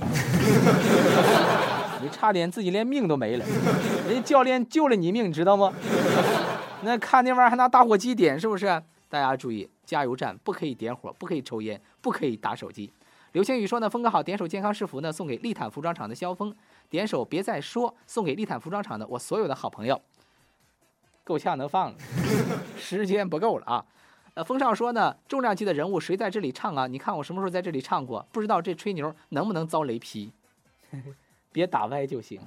[2.02, 3.44] 你差点自己连命都没了，
[4.08, 5.72] 人家教练救了你命，你知道吗？
[6.82, 8.82] 那看那玩意儿还拿打火机点，是不是？
[9.08, 12.90] 大家注意，加油站不可以点火，不可以抽烟，不可以打手机。
[13.32, 16.54] 刘星宇说呢，峰哥好，点首健康是福呢，送给利坦服装厂的肖峰，
[16.90, 20.00] 点首别再说，送给利坦服装厂的我所有的好朋友。
[21.24, 21.98] 够呛能放了，
[22.76, 23.84] 时间不够了啊。
[24.34, 26.86] 呃，风少说呢，重量级的人物谁在这里唱啊？
[26.86, 28.26] 你看我什么时候在这里唱过？
[28.32, 30.30] 不知道这吹牛能不能遭雷劈？
[31.52, 32.40] 别打歪就行。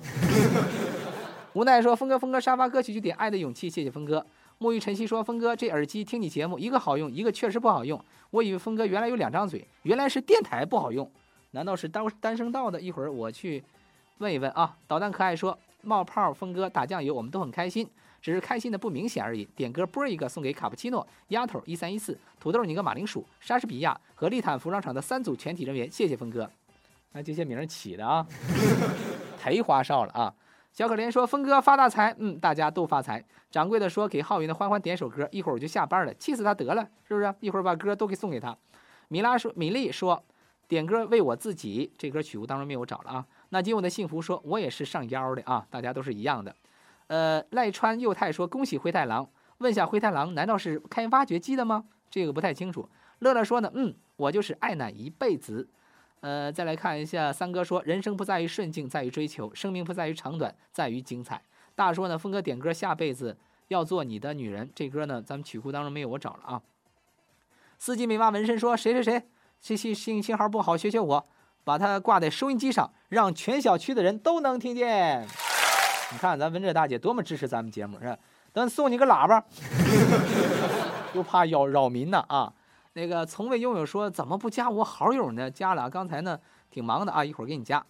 [1.53, 4.23] 无奈说，峰哥，峰哥，沙发歌曲就点《爱的勇气》，谢谢峰哥。
[4.59, 8.01] 沐浴晨曦说：“峰哥，这耳机听你节目，一个好用，一个确实不好用。
[8.31, 11.09] 我以为峰哥原来有两张嘴，原来是电台不好用。
[11.51, 12.79] 难道是单单声道的？
[12.79, 13.63] 一会儿我去
[14.19, 17.85] 问一问啊。”捣蛋可爱说：“冒泡，峰哥打酱油，我们都很开心，
[18.21, 19.43] 只是开心的不明显而已。
[19.55, 26.49] 点歌播一个，送给卡布奇诺、丫头一三一四、土豆你个马铃薯、莎士比亚和利坦服装厂的三组全体人员，谢谢峰哥。
[27.11, 28.25] 那这些名起的啊，
[29.43, 30.33] 忒花哨了啊。”
[30.75, 37.33] 小可怜说：“峰哥发大财，嗯，大家都发财。”掌柜的说：“给浩云的欢欢点首歌，一会儿我就下班了，气死他得了，是不是？
[37.39, 38.57] 一会儿把歌都给送给他。”
[39.07, 40.21] 米拉说：“米粒说，
[40.67, 46.53] 点歌为我自己，这歌曲库当中没有找了啊。”那今我的幸福说：“我也是上腰的啊，大家都是一样的。”
[47.07, 51.85] 呃，赖川佑太说：“恭喜灰太狼，问下灰太狼，难道是开挖掘机的吗？
[52.09, 55.69] 这个不太清楚。”乐乐说呢：“嗯，我就是爱奶一辈子。”
[56.25, 61.39] 呃，再来看一下，三哥说，人生不在于顺境，在于追求；生命不在于长短，在于精彩。
[61.75, 64.67] 大说呢，峰哥点歌，下辈子要做你的女人。
[64.73, 66.61] 这歌呢，咱们曲库当中没有，我找了啊。
[67.77, 69.21] 司机美妈纹身说，谁谁谁
[69.59, 71.27] 信信信信号不好，学学我，
[71.63, 75.27] 把它挂在收音机上，让全小区的人都能听见。
[76.11, 78.17] 你看咱文哲大姐多么支持咱们节目，是吧？
[78.51, 79.45] 等送你个喇叭，
[81.13, 82.51] 又怕扰扰民呢啊。
[82.97, 85.51] 那个从未拥有说怎么不加我好友呢？
[85.51, 86.39] 加了，刚才呢
[86.71, 87.85] 挺忙的啊，一会儿给你加。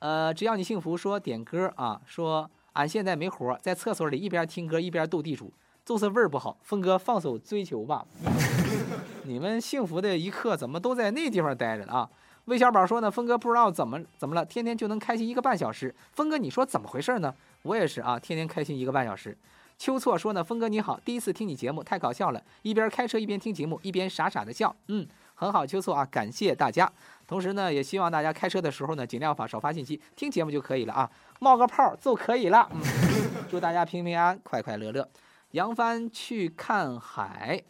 [0.00, 5.52] 呃，只要你幸福，说点歌啊，说俺现在没活，在厕所里一边听歌一边斗地主，
[5.84, 6.56] 就是味儿不好。
[6.62, 8.04] 峰哥放手追求吧，
[9.22, 12.10] 你们幸福的一刻怎么都在那地方待着呢啊？
[12.46, 15.94] 魏小宝说呢，峰哥不知道怎么怎么了，天天就能开心一个半小时。
[16.14, 17.32] 峰哥，你说怎么回事呢？
[17.62, 19.38] 我也是啊，天天开心一个半小时。
[19.78, 25.06] 秋错说呢，峰哥你好，第一次听你节目，太搞笑了，一边开车一边听节目，一边傻傻的笑，嗯，
[25.36, 26.92] 很好，秋错啊，感谢大家。
[27.28, 31.08] 同时呢，也希望大家开车的时候呢，尽量发少发信息，听节目就可以了啊，
[31.38, 32.68] 冒个泡就可以了。
[32.72, 32.80] 嗯，
[33.48, 35.08] 祝大家平平安安，快快乐乐。
[35.52, 37.62] 杨帆去看海，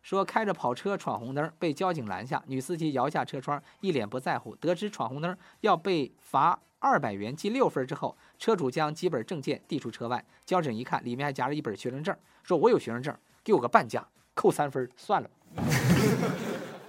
[0.00, 4.56] 说开着跑车闯红灯，被交警拦下，女司机摇下车窗，一脸不在乎。
[4.56, 8.16] 得知闯红灯要被罚二百元记六分之后。
[8.40, 13.14] 车主将几本证件递出车外，交警一看，里面还夹着一本学生证，说：“我有学生证，
[13.44, 15.28] 给我个半价，扣三分，算了。”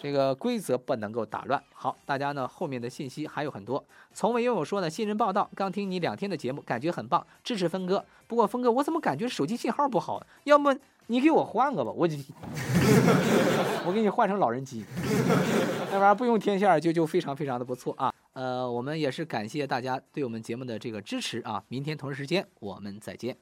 [0.02, 1.62] 这个规则不能够打乱。
[1.74, 3.84] 好，大家呢后面的信息还有很多。
[4.14, 8.04] 从未拥有说呢，新人报道，刚听你两天的节目，感觉很棒，支持峰哥。
[8.28, 10.26] 不过峰哥，我怎么感觉手机信号不好？
[10.46, 10.74] 要么
[11.08, 12.16] 你给我换个吧，我就
[13.86, 14.86] 我给你换成老人机，
[15.92, 18.11] 那玩意儿不用天线就就非常非常的不错啊。
[18.34, 21.64] 呃，我们也是感谢大家对我们节目的这个支持啊！
[21.68, 23.38] 明天同一时间我们再见。